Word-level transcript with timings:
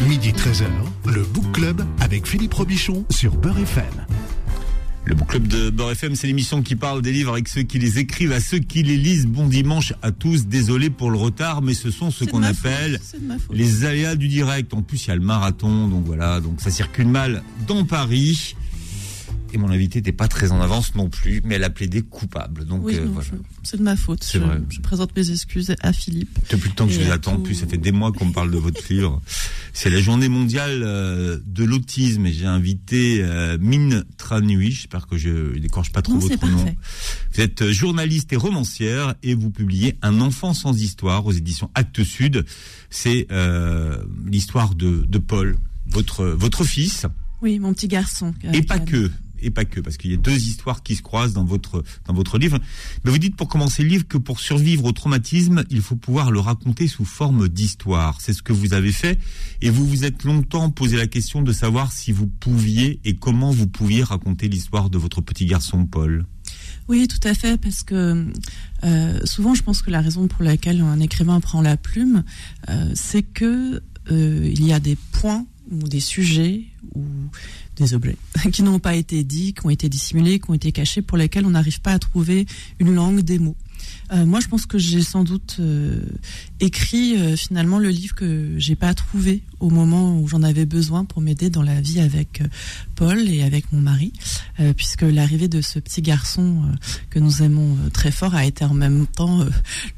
Midi 0.00 0.32
13h, 0.32 0.64
le 1.06 1.22
Book 1.22 1.52
Club 1.52 1.82
avec 2.00 2.26
Philippe 2.26 2.54
Robichon 2.54 3.04
sur 3.10 3.36
Beurre 3.36 3.58
FM. 3.58 3.84
Le 5.04 5.14
Book 5.14 5.28
Club 5.28 5.46
de 5.46 5.70
Beurre 5.70 5.92
FM, 5.92 6.16
c'est 6.16 6.26
l'émission 6.26 6.62
qui 6.62 6.74
parle 6.74 7.02
des 7.02 7.12
livres 7.12 7.32
avec 7.32 7.46
ceux 7.46 7.62
qui 7.62 7.78
les 7.78 7.98
écrivent, 7.98 8.32
à 8.32 8.40
ceux 8.40 8.58
qui 8.58 8.82
les 8.82 8.96
lisent. 8.96 9.26
Bon 9.26 9.46
dimanche 9.46 9.92
à 10.02 10.10
tous. 10.10 10.46
Désolé 10.46 10.90
pour 10.90 11.10
le 11.10 11.18
retard, 11.18 11.62
mais 11.62 11.74
ce 11.74 11.90
sont 11.90 12.10
ce 12.10 12.24
qu'on 12.24 12.42
appelle 12.42 13.00
les 13.52 13.84
aléas 13.84 14.16
du 14.16 14.28
direct. 14.28 14.74
En 14.74 14.82
plus, 14.82 15.04
il 15.06 15.08
y 15.08 15.12
a 15.12 15.16
le 15.16 15.20
marathon, 15.20 15.88
donc 15.88 16.04
voilà, 16.04 16.40
donc 16.40 16.60
ça 16.60 16.70
circule 16.70 17.08
mal 17.08 17.42
dans 17.68 17.84
Paris 17.84 18.56
et 19.52 19.58
mon 19.58 19.70
invité 19.70 19.98
n'était 19.98 20.12
pas 20.12 20.28
très 20.28 20.50
en 20.50 20.60
avance 20.60 20.94
non 20.94 21.08
plus, 21.08 21.42
mais 21.44 21.56
elle 21.56 21.64
a 21.64 21.70
plaidé 21.70 22.00
coupable. 22.02 22.64
Donc 22.64 22.84
oui, 22.84 22.96
euh, 22.96 23.06
c'est 23.62 23.76
de 23.76 23.82
ma 23.82 23.96
faute. 23.96 24.26
Je, 24.30 24.38
vrai. 24.38 24.60
je, 24.70 24.80
présente 24.80 25.14
mes 25.14 25.30
excuses 25.30 25.74
à 25.80 25.92
Philippe. 25.92 26.38
Depuis 26.50 26.70
le 26.70 26.74
temps 26.74 26.86
que 26.86 26.92
je 26.92 27.00
les 27.00 27.10
attends, 27.10 27.38
plus 27.38 27.56
ça 27.56 27.66
fait 27.66 27.76
des 27.76 27.92
mois 27.92 28.12
qu'on 28.12 28.26
me 28.26 28.32
parle 28.32 28.50
de 28.50 28.56
votre 28.56 28.80
livre. 28.90 29.20
C'est 29.74 29.90
la 29.90 30.00
journée 30.00 30.28
mondiale 30.28 30.82
euh, 30.82 31.38
de 31.44 31.64
l'autisme 31.64 32.24
et 32.24 32.32
j'ai 32.32 32.46
invité 32.46 33.22
euh, 33.22 33.58
Mine 33.60 34.04
Tranui. 34.16 34.72
J'espère 34.72 35.06
que 35.06 35.18
je 35.18 35.58
décorche 35.58 35.92
pas 35.92 36.02
trop 36.02 36.18
votre 36.18 36.46
nom. 36.46 36.74
Vous 37.34 37.40
êtes 37.40 37.70
journaliste 37.70 38.32
et 38.32 38.36
romancière 38.36 39.14
et 39.22 39.34
vous 39.34 39.50
publiez 39.50 39.96
Un 40.00 40.20
enfant 40.22 40.54
sans 40.54 40.80
histoire 40.80 41.26
aux 41.26 41.32
éditions 41.32 41.70
Actes 41.74 42.04
Sud. 42.04 42.46
C'est 42.88 43.28
l'histoire 44.26 44.74
de, 44.74 45.04
de 45.06 45.18
Paul, 45.18 45.58
votre 45.88 46.24
votre 46.24 46.64
fils. 46.64 47.06
Oui, 47.42 47.58
mon 47.58 47.74
petit 47.74 47.88
garçon. 47.88 48.32
Et 48.52 48.62
pas 48.62 48.78
que 48.78 49.10
et 49.42 49.50
pas 49.50 49.64
que, 49.64 49.80
parce 49.80 49.96
qu'il 49.96 50.10
y 50.10 50.14
a 50.14 50.18
deux 50.18 50.36
histoires 50.36 50.82
qui 50.82 50.96
se 50.96 51.02
croisent 51.02 51.34
dans 51.34 51.44
votre, 51.44 51.82
dans 52.06 52.14
votre 52.14 52.38
livre. 52.38 52.58
Mais 53.04 53.10
vous 53.10 53.18
dites 53.18 53.36
pour 53.36 53.48
commencer 53.48 53.82
le 53.82 53.88
livre 53.88 54.06
que 54.06 54.18
pour 54.18 54.40
survivre 54.40 54.84
au 54.84 54.92
traumatisme, 54.92 55.64
il 55.70 55.82
faut 55.82 55.96
pouvoir 55.96 56.30
le 56.30 56.40
raconter 56.40 56.88
sous 56.88 57.04
forme 57.04 57.48
d'histoire. 57.48 58.20
C'est 58.20 58.32
ce 58.32 58.42
que 58.42 58.52
vous 58.52 58.74
avez 58.74 58.92
fait 58.92 59.18
et 59.60 59.70
vous 59.70 59.86
vous 59.86 60.04
êtes 60.04 60.24
longtemps 60.24 60.70
posé 60.70 60.96
la 60.96 61.06
question 61.06 61.42
de 61.42 61.52
savoir 61.52 61.92
si 61.92 62.12
vous 62.12 62.26
pouviez 62.26 63.00
et 63.04 63.16
comment 63.16 63.50
vous 63.50 63.66
pouviez 63.66 64.02
raconter 64.02 64.48
l'histoire 64.48 64.90
de 64.90 64.98
votre 64.98 65.20
petit 65.20 65.46
garçon 65.46 65.86
Paul. 65.86 66.26
Oui, 66.88 67.06
tout 67.08 67.26
à 67.26 67.34
fait, 67.34 67.60
parce 67.60 67.82
que 67.82 68.26
euh, 68.84 69.20
souvent 69.24 69.54
je 69.54 69.62
pense 69.62 69.82
que 69.82 69.90
la 69.90 70.00
raison 70.00 70.26
pour 70.28 70.42
laquelle 70.42 70.80
un 70.80 71.00
écrivain 71.00 71.40
prend 71.40 71.62
la 71.62 71.76
plume, 71.76 72.24
euh, 72.68 72.90
c'est 72.94 73.22
que 73.22 73.82
euh, 74.10 74.50
il 74.52 74.66
y 74.66 74.72
a 74.72 74.80
des 74.80 74.96
points 75.12 75.46
ou 75.72 75.88
des 75.88 76.00
sujets 76.00 76.62
ou 76.94 77.02
des 77.76 77.94
objets 77.94 78.16
qui 78.52 78.62
n'ont 78.62 78.78
pas 78.78 78.94
été 78.94 79.24
dits, 79.24 79.54
qui 79.54 79.66
ont 79.66 79.70
été 79.70 79.88
dissimulés, 79.88 80.38
qui 80.38 80.50
ont 80.50 80.54
été 80.54 80.72
cachés, 80.72 81.02
pour 81.02 81.16
lesquels 81.16 81.46
on 81.46 81.50
n'arrive 81.50 81.80
pas 81.80 81.92
à 81.92 81.98
trouver 81.98 82.46
une 82.78 82.94
langue, 82.94 83.20
des 83.20 83.38
mots. 83.38 83.56
Euh, 84.12 84.26
moi, 84.26 84.40
je 84.40 84.48
pense 84.48 84.66
que 84.66 84.78
j'ai 84.78 85.02
sans 85.02 85.24
doute 85.24 85.56
euh, 85.60 86.00
écrit 86.60 87.16
euh, 87.16 87.36
finalement 87.36 87.78
le 87.78 87.88
livre 87.88 88.14
que 88.14 88.54
j'ai 88.58 88.76
pas 88.76 88.92
trouvé 88.94 89.42
au 89.60 89.70
moment 89.70 90.18
où 90.18 90.28
j'en 90.28 90.42
avais 90.42 90.66
besoin 90.66 91.04
pour 91.04 91.22
m'aider 91.22 91.48
dans 91.48 91.62
la 91.62 91.80
vie 91.80 92.00
avec 92.00 92.42
Paul 92.94 93.28
et 93.28 93.42
avec 93.42 93.72
mon 93.72 93.80
mari, 93.80 94.12
puisque 94.76 95.02
l'arrivée 95.02 95.46
de 95.46 95.60
ce 95.60 95.78
petit 95.78 96.02
garçon 96.02 96.62
que 97.10 97.20
nous 97.20 97.44
aimons 97.44 97.76
très 97.92 98.10
fort 98.10 98.34
a 98.34 98.44
été 98.44 98.64
en 98.64 98.74
même 98.74 99.06
temps 99.06 99.46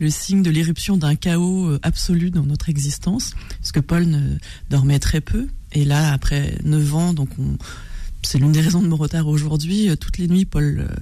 le 0.01 0.11
signe 0.11 0.43
de 0.43 0.51
l'éruption 0.51 0.99
d'un 0.99 1.15
chaos 1.15 1.79
absolu 1.83 2.31
dans 2.31 2.43
notre 2.43 2.69
existence, 2.69 3.33
puisque 3.61 3.81
Paul 3.81 4.05
ne 4.05 4.37
dormait 4.69 4.99
très 4.99 5.23
peu, 5.23 5.49
et 5.75 5.85
là, 5.85 6.13
après 6.13 6.57
9 6.65 6.95
ans, 6.95 7.13
donc 7.13 7.29
on, 7.39 7.57
c'est 8.25 8.39
l'une 8.39 8.53
des 8.53 8.61
raisons 8.61 8.83
de 8.83 8.89
mon 8.89 8.97
retard 8.97 9.29
aujourd'hui. 9.29 9.89
Euh, 9.89 9.97
toutes 9.97 10.19
les 10.19 10.29
nuits, 10.29 10.45
Paul, 10.45 10.87
euh, 10.89 10.95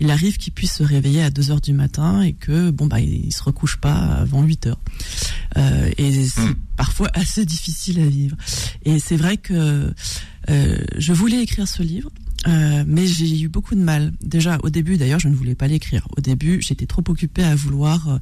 il 0.00 0.10
arrive 0.10 0.36
qu'il 0.36 0.52
puisse 0.52 0.74
se 0.74 0.82
réveiller 0.82 1.22
à 1.22 1.30
2 1.30 1.50
heures 1.50 1.60
du 1.60 1.72
matin 1.72 2.22
et 2.22 2.32
que 2.32 2.70
bon 2.70 2.86
bah 2.86 3.00
il, 3.00 3.32
se 3.32 3.42
recouche 3.42 3.76
pas 3.76 3.94
avant 3.94 4.42
8 4.42 4.66
heures. 4.68 4.80
Euh, 5.56 5.90
et 5.98 6.26
c'est 6.26 6.40
hmm. 6.40 6.54
parfois 6.76 7.10
assez 7.14 7.44
difficile 7.44 8.00
à 8.00 8.06
vivre. 8.06 8.36
Et 8.84 8.98
c'est 8.98 9.16
vrai 9.16 9.36
que 9.36 9.92
euh, 10.50 10.78
je 10.96 11.12
voulais 11.12 11.42
écrire 11.42 11.66
ce 11.66 11.82
livre. 11.82 12.10
Euh, 12.48 12.84
mais 12.86 13.06
j'ai 13.06 13.40
eu 13.42 13.48
beaucoup 13.48 13.74
de 13.74 13.80
mal. 13.80 14.12
Déjà, 14.22 14.58
au 14.62 14.70
début, 14.70 14.96
d'ailleurs, 14.96 15.20
je 15.20 15.28
ne 15.28 15.34
voulais 15.34 15.54
pas 15.54 15.68
l'écrire. 15.68 16.06
Au 16.16 16.20
début, 16.20 16.62
j'étais 16.62 16.86
trop 16.86 17.02
occupée 17.08 17.44
à 17.44 17.54
vouloir 17.54 18.18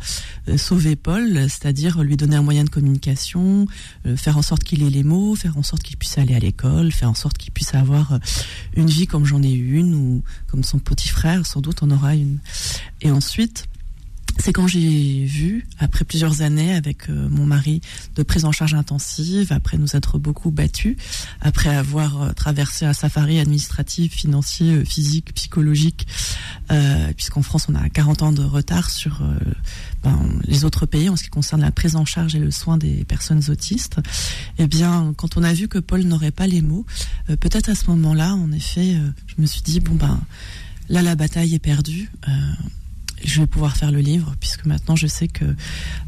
euh, 0.48 0.56
sauver 0.56 0.96
Paul, 0.96 1.32
c'est-à-dire 1.48 2.02
lui 2.02 2.16
donner 2.16 2.36
un 2.36 2.42
moyen 2.42 2.64
de 2.64 2.70
communication, 2.70 3.66
euh, 4.06 4.16
faire 4.16 4.36
en 4.36 4.42
sorte 4.42 4.64
qu'il 4.64 4.82
ait 4.82 4.90
les 4.90 5.04
mots, 5.04 5.36
faire 5.36 5.56
en 5.56 5.62
sorte 5.62 5.82
qu'il 5.82 5.96
puisse 5.96 6.18
aller 6.18 6.34
à 6.34 6.38
l'école, 6.38 6.90
faire 6.90 7.10
en 7.10 7.14
sorte 7.14 7.38
qu'il 7.38 7.52
puisse 7.52 7.74
avoir 7.74 8.18
une 8.74 8.88
vie 8.88 9.06
comme 9.06 9.24
j'en 9.24 9.42
ai 9.42 9.52
eu 9.52 9.76
une, 9.76 9.94
ou 9.94 10.22
comme 10.48 10.64
son 10.64 10.78
petit 10.78 11.08
frère, 11.08 11.46
sans 11.46 11.60
doute 11.60 11.82
on 11.82 11.90
aura 11.90 12.14
une. 12.14 12.38
Et 13.02 13.10
ensuite, 13.10 13.68
c'est 14.38 14.52
quand 14.52 14.66
j'ai 14.66 15.24
vu, 15.24 15.66
après 15.78 16.04
plusieurs 16.04 16.42
années 16.42 16.74
avec 16.74 17.08
euh, 17.08 17.28
mon 17.30 17.46
mari 17.46 17.80
de 18.16 18.22
prise 18.22 18.44
en 18.44 18.52
charge 18.52 18.74
intensive, 18.74 19.52
après 19.52 19.78
nous 19.78 19.96
être 19.96 20.18
beaucoup 20.18 20.50
battus, 20.50 20.96
après 21.40 21.74
avoir 21.74 22.22
euh, 22.22 22.32
traversé 22.32 22.84
un 22.84 22.92
safari 22.92 23.38
administratif, 23.38 24.12
financier, 24.12 24.72
euh, 24.72 24.84
physique, 24.84 25.34
psychologique, 25.34 26.06
puisqu'en 27.16 27.42
France 27.42 27.66
on 27.68 27.74
a 27.74 27.88
40 27.88 28.22
ans 28.22 28.32
de 28.32 28.42
retard 28.42 28.90
sur 28.90 29.22
ben, 30.02 30.18
les 30.44 30.64
autres 30.64 30.84
pays 30.84 31.08
en 31.08 31.16
ce 31.16 31.22
qui 31.22 31.30
concerne 31.30 31.60
la 31.60 31.70
prise 31.70 31.94
en 31.94 32.04
charge 32.04 32.34
et 32.34 32.38
le 32.38 32.50
soin 32.50 32.76
des 32.76 33.04
personnes 33.04 33.42
autistes. 33.48 34.00
Eh 34.58 34.66
bien, 34.66 35.14
quand 35.16 35.36
on 35.36 35.44
a 35.44 35.52
vu 35.52 35.68
que 35.68 35.78
Paul 35.78 36.02
n'aurait 36.02 36.32
pas 36.32 36.46
les 36.46 36.62
mots, 36.62 36.84
peut-être 37.28 37.68
à 37.68 37.74
ce 37.74 37.86
moment-là, 37.90 38.34
en 38.34 38.50
effet, 38.50 38.96
je 39.26 39.40
me 39.40 39.46
suis 39.46 39.62
dit 39.62 39.78
bon 39.78 39.94
ben 39.94 40.20
là 40.88 41.02
la 41.02 41.14
bataille 41.14 41.54
est 41.54 41.60
perdue 41.60 42.10
je 43.24 43.40
vais 43.40 43.46
pouvoir 43.46 43.76
faire 43.76 43.90
le 43.90 44.00
livre 44.00 44.34
puisque 44.40 44.66
maintenant 44.66 44.96
je 44.96 45.06
sais 45.06 45.28
que 45.28 45.44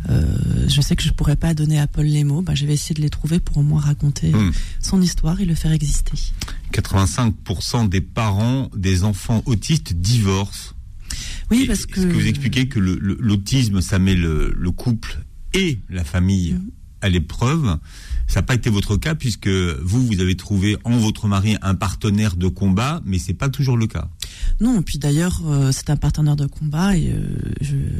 euh, 0.08 0.68
je 0.68 0.80
sais 0.80 0.96
que 0.96 1.02
je 1.02 1.10
pourrais 1.10 1.36
pas 1.36 1.54
donner 1.54 1.78
à 1.78 1.86
Paul 1.86 2.06
les 2.06 2.24
mots. 2.24 2.42
Ben, 2.42 2.54
je 2.54 2.66
vais 2.66 2.74
essayer 2.74 2.94
de 2.94 3.00
les 3.00 3.10
trouver 3.10 3.40
pour 3.40 3.58
au 3.58 3.62
moins 3.62 3.80
raconter 3.80 4.32
hmm. 4.32 4.52
son 4.80 5.00
histoire 5.00 5.40
et 5.40 5.44
le 5.44 5.54
faire 5.54 5.72
exister. 5.72 6.12
85% 6.72 7.88
des 7.88 8.00
parents 8.00 8.70
des 8.76 9.04
enfants 9.04 9.42
autistes 9.46 9.94
divorcent. 9.94 10.74
Oui, 11.50 11.66
parce 11.66 11.86
que... 11.86 12.00
Que 12.00 12.12
vous 12.12 12.26
expliquez 12.26 12.68
que 12.68 12.78
l'autisme, 12.78 13.80
ça 13.80 13.98
met 13.98 14.14
le, 14.14 14.52
couple 14.70 15.18
et 15.54 15.80
la 15.88 16.04
famille 16.04 16.54
hmm. 16.54 16.70
à 17.00 17.08
l'épreuve? 17.08 17.78
Ça 18.26 18.40
n'a 18.40 18.46
pas 18.46 18.54
été 18.54 18.68
votre 18.68 18.96
cas 18.96 19.14
puisque 19.14 19.48
vous, 19.48 20.06
vous 20.06 20.20
avez 20.20 20.36
trouvé 20.36 20.76
en 20.84 20.98
votre 20.98 21.26
mari 21.28 21.56
un 21.62 21.74
partenaire 21.74 22.36
de 22.36 22.48
combat, 22.48 23.00
mais 23.06 23.18
c'est 23.18 23.32
pas 23.34 23.48
toujours 23.48 23.78
le 23.78 23.86
cas. 23.86 24.10
Non, 24.60 24.82
puis 24.82 24.98
d'ailleurs, 24.98 25.40
euh, 25.46 25.70
c'est 25.72 25.90
un 25.90 25.96
partenaire 25.96 26.36
de 26.36 26.46
combat 26.46 26.96
et 26.96 27.10
euh, 27.10 27.36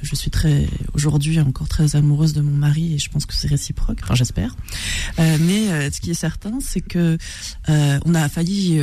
je, 0.03 0.15
suis 0.15 0.31
très 0.31 0.67
aujourd'hui 0.95 1.39
encore 1.39 1.69
très 1.69 1.95
amoureuse 1.95 2.33
de 2.33 2.41
mon 2.41 2.57
mari 2.57 2.95
et 2.95 2.99
je 2.99 3.09
pense 3.11 3.27
que 3.27 3.35
c'est 3.35 3.49
réciproque. 3.49 4.01
Enfin, 4.03 4.15
j'espère. 4.15 4.57
Euh, 5.19 5.39
mais 5.41 5.91
ce 5.91 6.01
qui 6.01 6.11
est 6.11 6.15
certain, 6.15 6.59
c'est 6.61 6.81
que 6.81 7.19
on 7.69 8.15
a 8.15 8.29
failli 8.29 8.81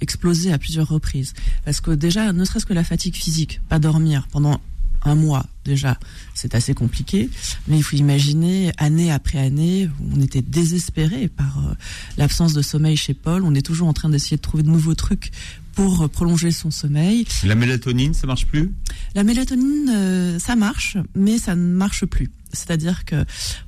exploser 0.00 0.52
à 0.52 0.58
plusieurs 0.58 0.88
reprises 0.88 1.34
parce 1.64 1.80
que 1.80 1.90
déjà, 1.90 2.32
ne 2.32 2.44
serait-ce 2.44 2.66
que 2.66 2.74
la 2.74 2.84
fatigue 2.84 3.14
physique, 3.14 3.60
pas 3.68 3.78
dormir 3.78 4.26
pendant 4.30 4.60
un 5.04 5.14
mois 5.14 5.46
déjà, 5.64 5.98
c'est 6.34 6.54
assez 6.54 6.74
compliqué. 6.74 7.30
Mais 7.66 7.76
il 7.76 7.82
faut 7.82 7.96
imaginer, 7.96 8.72
année 8.78 9.12
après 9.12 9.38
année, 9.38 9.88
on 10.12 10.20
était 10.20 10.42
désespéré 10.42 11.28
par 11.28 11.76
l'absence 12.16 12.54
de 12.54 12.62
sommeil 12.62 12.96
chez 12.96 13.14
Paul. 13.14 13.44
On 13.44 13.54
est 13.54 13.62
toujours 13.62 13.88
en 13.88 13.92
train 13.92 14.08
d'essayer 14.08 14.36
de 14.36 14.42
trouver 14.42 14.62
de 14.62 14.70
nouveaux 14.70 14.94
trucs 14.94 15.30
pour 15.78 16.10
prolonger 16.10 16.50
son 16.50 16.72
sommeil. 16.72 17.24
La 17.44 17.54
mélatonine, 17.54 18.12
ça 18.12 18.26
marche 18.26 18.46
plus? 18.46 18.72
La 19.14 19.22
mélatonine, 19.22 19.88
euh, 19.94 20.38
ça 20.40 20.56
marche, 20.56 20.96
mais 21.14 21.38
ça 21.38 21.54
ne 21.54 21.72
marche 21.72 22.04
plus. 22.04 22.30
C'est-à-dire 22.52 23.04
que 23.04 23.24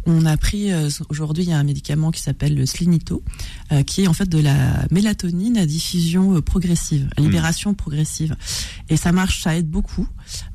on 0.07 0.27
a 0.27 0.37
pris 0.37 0.73
euh, 0.73 0.89
aujourd'hui 1.09 1.45
il 1.45 1.51
y 1.51 1.53
a 1.53 1.59
un 1.59 1.65
médicament 1.65 2.11
qui 2.11 2.21
s'appelle 2.21 2.55
le 2.55 2.67
Slinito, 2.67 3.23
euh, 3.73 3.83
qui 3.83 4.03
est 4.03 4.07
en 4.07 4.13
fait 4.13 4.29
de 4.29 4.39
la 4.39 4.87
mélatonine 4.91 5.59
à 5.59 5.67
diffusion 5.67 6.37
euh, 6.37 6.41
progressive, 6.41 7.09
à 7.17 7.21
libération 7.21 7.75
progressive, 7.75 8.37
et 8.89 8.97
ça 8.97 9.13
marche, 9.13 9.43
ça 9.43 9.57
aide 9.57 9.69
beaucoup, 9.69 10.07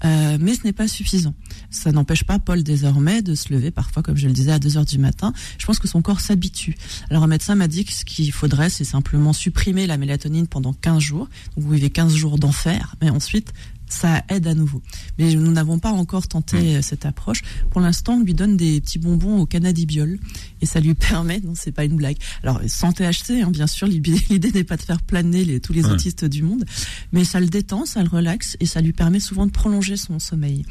mais 0.03 0.55
ce 0.55 0.63
n'est 0.63 0.73
pas 0.73 0.87
suffisant. 0.87 1.33
Ça 1.69 1.91
n'empêche 1.91 2.23
pas 2.23 2.39
Paul 2.39 2.63
désormais 2.63 3.21
de 3.21 3.35
se 3.35 3.53
lever 3.53 3.71
parfois, 3.71 4.03
comme 4.03 4.17
je 4.17 4.27
le 4.27 4.33
disais, 4.33 4.51
à 4.51 4.59
2 4.59 4.77
heures 4.77 4.85
du 4.85 4.97
matin. 4.97 5.33
Je 5.57 5.65
pense 5.65 5.79
que 5.79 5.87
son 5.87 6.01
corps 6.01 6.21
s'habitue. 6.21 6.75
Alors 7.09 7.23
un 7.23 7.27
médecin 7.27 7.55
m'a 7.55 7.67
dit 7.67 7.85
que 7.85 7.91
ce 7.91 8.05
qu'il 8.05 8.31
faudrait, 8.31 8.69
c'est 8.69 8.83
simplement 8.83 9.33
supprimer 9.33 9.87
la 9.87 9.97
mélatonine 9.97 10.47
pendant 10.47 10.73
15 10.73 10.99
jours. 10.99 11.29
Donc 11.55 11.65
vous 11.65 11.71
vivez 11.71 11.89
15 11.89 12.13
jours 12.13 12.37
d'enfer, 12.37 12.95
mais 13.01 13.09
ensuite 13.09 13.53
ça 13.87 14.23
aide 14.29 14.47
à 14.47 14.53
nouveau. 14.53 14.81
Mais 15.17 15.33
nous 15.35 15.51
n'avons 15.51 15.79
pas 15.79 15.91
encore 15.91 16.27
tenté 16.27 16.57
mm. 16.57 16.75
euh, 16.77 16.81
cette 16.81 17.05
approche. 17.05 17.41
Pour 17.71 17.81
l'instant, 17.81 18.13
on 18.13 18.23
lui 18.23 18.33
donne 18.33 18.57
des 18.57 18.81
petits 18.81 18.99
bonbons 18.99 19.39
au 19.39 19.45
cannabidiol 19.45 20.19
et 20.61 20.65
ça 20.65 20.79
lui 20.79 20.93
permet, 20.95 21.39
non, 21.39 21.53
c'est 21.55 21.71
pas 21.71 21.85
une 21.85 21.95
blague. 21.95 22.17
Alors, 22.43 22.61
sans 22.67 22.91
THC, 22.91 23.41
hein, 23.43 23.51
bien 23.51 23.67
sûr, 23.67 23.87
l'idée 24.29 24.51
n'est 24.51 24.63
pas 24.63 24.77
de 24.77 24.81
faire 24.81 25.01
planer 25.01 25.45
les, 25.45 25.59
tous 25.59 25.73
les 25.73 25.85
autistes 25.85 26.25
du 26.25 26.41
monde, 26.41 26.65
mais 27.11 27.23
ça 27.23 27.39
le 27.39 27.47
détend, 27.47 27.85
ça 27.85 28.01
le 28.01 28.09
relaxe 28.09 28.57
et 28.59 28.65
ça 28.65 28.81
lui 28.81 28.93
permet 28.93 29.19
souvent 29.19 29.45
de 29.45 29.51
prolonger 29.51 29.97
son 29.97 30.19
sommeil. 30.19 30.65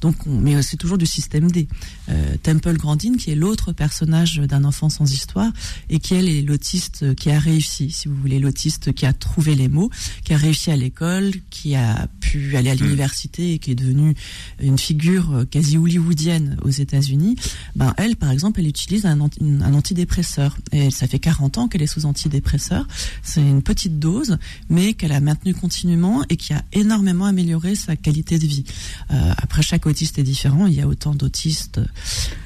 Donc, 0.00 0.16
mais 0.26 0.56
euh, 0.56 0.62
c'est 0.62 0.76
toujours 0.76 0.98
du 0.98 1.06
système 1.06 1.50
D. 1.50 1.68
Euh, 2.08 2.36
Temple 2.42 2.76
Grandin, 2.76 3.16
qui 3.16 3.30
est 3.30 3.34
l'autre 3.34 3.72
personnage 3.72 4.36
d'un 4.36 4.64
enfant 4.64 4.88
sans 4.88 5.10
histoire 5.10 5.50
et 5.88 5.98
qui 5.98 6.14
elle 6.14 6.28
est 6.28 6.42
l'autiste 6.42 7.14
qui 7.14 7.30
a 7.30 7.38
réussi, 7.38 7.90
si 7.90 8.08
vous 8.08 8.16
voulez, 8.16 8.38
l'autiste 8.38 8.92
qui 8.92 9.06
a 9.06 9.12
trouvé 9.12 9.54
les 9.54 9.68
mots, 9.68 9.90
qui 10.24 10.34
a 10.34 10.36
réussi 10.36 10.70
à 10.70 10.76
l'école, 10.76 11.32
qui 11.50 11.74
a 11.74 12.08
pu 12.20 12.56
allée 12.60 12.70
à 12.70 12.74
l'université 12.74 13.54
et 13.54 13.58
qui 13.58 13.72
est 13.72 13.74
devenue 13.74 14.14
une 14.60 14.78
figure 14.78 15.44
quasi 15.50 15.76
hollywoodienne 15.76 16.56
aux 16.62 16.70
États-Unis, 16.70 17.36
ben 17.76 17.94
elle, 17.96 18.16
par 18.16 18.30
exemple, 18.30 18.60
elle 18.60 18.68
utilise 18.68 19.06
un, 19.06 19.18
un 19.20 19.74
antidépresseur. 19.74 20.56
Et 20.72 20.90
ça 20.90 21.06
fait 21.06 21.18
40 21.18 21.58
ans 21.58 21.68
qu'elle 21.68 21.82
est 21.82 21.86
sous 21.86 22.06
antidépresseur. 22.06 22.86
C'est 23.22 23.40
une 23.40 23.62
petite 23.62 23.98
dose, 23.98 24.38
mais 24.68 24.94
qu'elle 24.94 25.12
a 25.12 25.20
maintenu 25.20 25.54
continuellement 25.54 26.24
et 26.28 26.36
qui 26.36 26.52
a 26.52 26.64
énormément 26.72 27.26
amélioré 27.26 27.74
sa 27.74 27.96
qualité 27.96 28.38
de 28.38 28.46
vie. 28.46 28.64
Euh, 29.10 29.32
après, 29.36 29.62
chaque 29.62 29.86
autiste 29.86 30.18
est 30.18 30.22
différent. 30.22 30.66
Il 30.66 30.74
y 30.74 30.80
a 30.80 30.86
autant 30.86 31.14
d'autistes. 31.14 31.80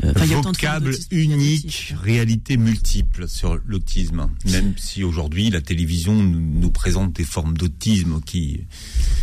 Euh, 0.03 0.13
Vocable 0.15 0.95
unique, 1.11 1.95
réalité 2.03 2.57
multiple 2.57 3.29
sur 3.29 3.59
l'autisme. 3.67 4.29
Même 4.51 4.75
si 4.77 5.05
aujourd'hui 5.05 5.51
la 5.51 5.61
télévision 5.61 6.15
nous, 6.15 6.71
présente 6.71 7.13
des 7.15 7.25
formes 7.25 7.57
d'autisme 7.57 8.21
qui, 8.25 8.61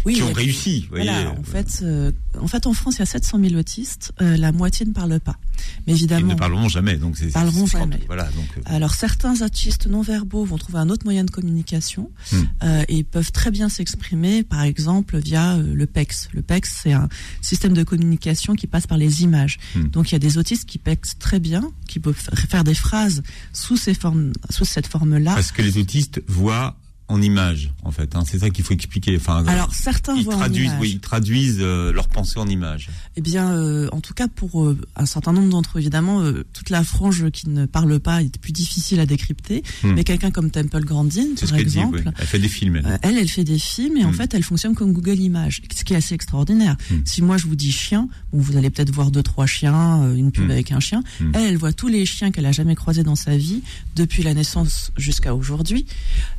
qui 0.08 0.22
ont 0.22 0.34
réussi. 0.34 0.81
Voilà, 0.90 1.32
en, 1.32 1.44
fait, 1.44 1.80
euh, 1.84 2.12
en 2.40 2.48
fait, 2.48 2.68
en 2.68 2.74
France, 2.74 2.96
il 2.96 3.00
y 3.00 3.02
a 3.04 3.06
700 3.06 3.40
000 3.42 3.56
autistes. 3.56 4.14
Euh, 4.22 4.38
la 4.38 4.52
moitié 4.52 4.86
ne 4.86 4.94
parle 4.94 5.20
pas. 5.20 5.38
Mais 5.86 5.94
évidemment, 5.94 6.28
ils 6.28 6.34
ne 6.34 6.36
parleront 6.36 6.70
jamais. 6.70 6.98
Donc 6.98 7.18
c'est 7.18 7.32
parleront 7.32 7.66
jamais. 7.66 8.00
Voilà, 8.08 8.26
donc, 8.26 8.48
Alors 8.66 8.94
certains 8.94 9.42
autistes 9.42 9.88
non 9.88 10.02
verbaux 10.02 10.44
vont 10.46 10.58
trouver 10.58 10.80
un 10.80 10.90
autre 10.90 11.06
moyen 11.06 11.24
de 11.24 11.32
communication 11.32 12.10
hmm. 12.32 12.44
et 12.88 12.98
ils 12.98 13.06
peuvent 13.06 13.32
très 13.32 13.52
bien 13.52 13.70
s'exprimer, 13.70 14.44
par 14.44 14.64
exemple 14.64 15.18
via 15.20 15.58
le 15.58 15.86
PEX. 15.86 16.30
Le 16.34 16.42
PEX, 16.42 16.80
c'est 16.84 16.94
un 16.94 17.10
système 17.42 17.74
de 17.74 17.84
communication 17.84 18.56
qui 18.56 18.66
passe 18.68 18.88
par 18.88 18.98
les 18.98 19.22
images. 19.24 19.60
Hmm. 19.76 19.88
Donc 19.90 20.10
il 20.10 20.14
y 20.14 20.16
a 20.16 20.20
des 20.20 20.38
autistes 20.38 20.66
qui 20.66 20.80
PEX 20.80 21.18
très 21.20 21.40
bien, 21.40 21.72
qui 21.88 22.00
peuvent 22.00 22.16
faire 22.50 22.64
des 22.64 22.74
phrases 22.74 23.22
sous 23.54 23.78
ces 23.78 23.94
formes, 23.94 24.34
sous 24.50 24.66
cette 24.66 24.88
forme-là. 24.88 25.36
Parce 25.36 25.52
que 25.52 25.62
les 25.62 25.78
autistes 25.78 26.22
voient 26.28 26.78
en 27.12 27.22
images, 27.22 27.72
en 27.84 27.92
fait. 27.92 28.16
Hein. 28.16 28.24
C'est 28.26 28.40
ça 28.40 28.50
qu'il 28.50 28.64
faut 28.64 28.74
expliquer. 28.74 29.18
Enfin, 29.18 29.44
Alors 29.46 29.74
certains 29.74 30.16
ils 30.16 30.24
voient 30.24 30.36
traduisent, 30.36 30.72
en 30.72 30.80
oui, 30.80 30.92
ils 30.94 31.00
traduisent 31.00 31.58
euh, 31.60 31.92
leurs 31.92 32.08
pensées 32.08 32.40
en 32.40 32.48
images. 32.48 32.90
Eh 33.18 33.22
bien, 33.22 33.52
euh, 33.52 33.90
en 33.92 34.00
tout 34.00 34.14
cas 34.14 34.30
pour 34.30 34.64
euh, 34.64 34.78
un 34.96 35.06
certain 35.06 35.34
nombre 35.34 35.50
d'entre 35.50 35.78
eux, 35.78 35.82
évidemment, 35.82 36.24
toute 36.54 36.70
la 36.70 36.84
frange 36.86 37.30
qui 37.32 37.50
ne 37.50 37.66
parle 37.66 38.00
pas 38.00 38.22
est 38.22 38.38
plus 38.38 38.54
difficile 38.54 39.02
à 39.02 39.06
décrypter. 39.06 39.62
Hmm. 39.84 39.92
Mais 39.92 40.06
quelqu'un 40.06 40.32
comme 40.32 40.52
Temple 40.52 40.86
Grandin, 40.86 41.36
par 41.42 41.56
exemple, 41.56 42.04
elle 42.18 42.26
fait 42.26 42.40
des 42.40 42.48
films. 42.48 42.82
Elle. 43.02 43.18
elle, 43.18 43.28
fait 43.28 43.44
des 43.44 43.60
films 43.60 43.98
et 43.98 44.06
en 44.06 44.12
hmm. 44.12 44.16
fait, 44.16 44.34
elle 44.34 44.44
fonctionne 44.44 44.74
comme 44.74 44.94
Google 44.94 45.20
Images, 45.20 45.62
ce 45.76 45.84
qui 45.84 45.94
est 45.94 45.98
assez 45.98 46.16
extraordinaire. 46.16 46.78
Hmm. 46.90 47.00
Si 47.04 47.22
moi 47.22 47.36
je 47.36 47.46
vous 47.46 47.58
dis 47.58 47.74
chien, 47.74 48.08
bon, 48.32 48.40
vous 48.40 48.56
allez 48.56 48.70
peut-être 48.70 48.92
voir 48.92 49.12
deux 49.12 49.24
trois 49.24 49.48
chiens, 49.48 50.14
une 50.16 50.32
pub 50.32 50.50
avec 50.50 50.72
un 50.72 50.80
chien. 50.80 51.04
Elle, 51.34 51.44
elle 51.44 51.58
voit 51.58 51.74
tous 51.74 51.90
les 51.90 52.06
chiens 52.06 52.32
qu'elle 52.32 52.46
a 52.46 52.54
jamais 52.54 52.76
croisés 52.76 53.04
dans 53.04 53.16
sa 53.16 53.36
vie 53.36 53.62
depuis 53.98 54.24
la 54.24 54.34
naissance 54.34 54.92
jusqu'à 54.96 55.36
aujourd'hui, 55.36 55.86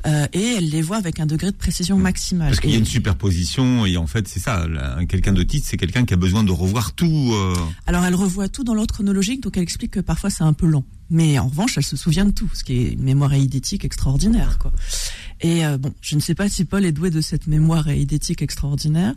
et 0.06 0.54
elle 0.56 0.61
les 0.66 0.82
voit 0.82 0.96
avec 0.96 1.20
un 1.20 1.26
degré 1.26 1.50
de 1.50 1.56
précision 1.56 1.96
maximale. 1.96 2.48
Parce 2.48 2.60
qu'il 2.60 2.70
y 2.70 2.74
a 2.74 2.78
une 2.78 2.84
superposition 2.84 3.86
et 3.86 3.96
en 3.96 4.06
fait 4.06 4.28
c'est 4.28 4.40
ça, 4.40 4.66
quelqu'un 5.08 5.32
de 5.32 5.42
titre 5.42 5.66
c'est 5.68 5.76
quelqu'un 5.76 6.04
qui 6.04 6.14
a 6.14 6.16
besoin 6.16 6.44
de 6.44 6.52
revoir 6.52 6.92
tout. 6.92 7.30
Euh. 7.32 7.54
Alors 7.86 8.04
elle 8.04 8.14
revoit 8.14 8.48
tout 8.48 8.64
dans 8.64 8.74
l'ordre 8.74 8.94
chronologique, 8.94 9.42
donc 9.42 9.56
elle 9.56 9.62
explique 9.62 9.92
que 9.92 10.00
parfois 10.00 10.30
c'est 10.30 10.44
un 10.44 10.52
peu 10.52 10.66
lent. 10.66 10.84
Mais 11.10 11.38
en 11.38 11.48
revanche, 11.48 11.76
elle 11.76 11.84
se 11.84 11.96
souvient 11.96 12.24
de 12.24 12.30
tout, 12.30 12.48
ce 12.54 12.64
qui 12.64 12.72
est 12.78 12.92
une 12.92 13.02
mémoire 13.02 13.34
eidétique 13.34 13.84
extraordinaire. 13.84 14.56
Quoi. 14.58 14.72
Et 15.42 15.66
euh, 15.66 15.76
bon, 15.76 15.92
je 16.00 16.14
ne 16.14 16.20
sais 16.20 16.34
pas 16.34 16.48
si 16.48 16.64
Paul 16.64 16.86
est 16.86 16.92
doué 16.92 17.10
de 17.10 17.20
cette 17.20 17.46
mémoire 17.48 17.90
eidétique 17.90 18.40
extraordinaire. 18.40 19.14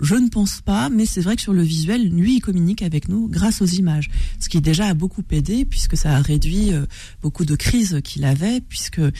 Je 0.00 0.14
ne 0.14 0.28
pense 0.28 0.60
pas, 0.60 0.90
mais 0.90 1.06
c'est 1.06 1.22
vrai 1.22 1.36
que 1.36 1.42
sur 1.42 1.54
le 1.54 1.62
visuel, 1.62 2.10
lui, 2.10 2.36
il 2.36 2.40
communique 2.40 2.82
avec 2.82 3.08
nous 3.08 3.28
grâce 3.28 3.62
aux 3.62 3.66
images, 3.66 4.10
ce 4.40 4.48
qui 4.48 4.60
déjà 4.60 4.86
a 4.86 4.94
beaucoup 4.94 5.22
aidé 5.30 5.64
puisque 5.64 5.96
ça 5.96 6.16
a 6.16 6.20
réduit 6.20 6.72
euh, 6.72 6.84
beaucoup 7.22 7.44
de 7.44 7.54
crises 7.54 8.00
qu'il 8.04 8.24
avait, 8.24 8.60
puisque 8.60 8.98
euh, 8.98 9.10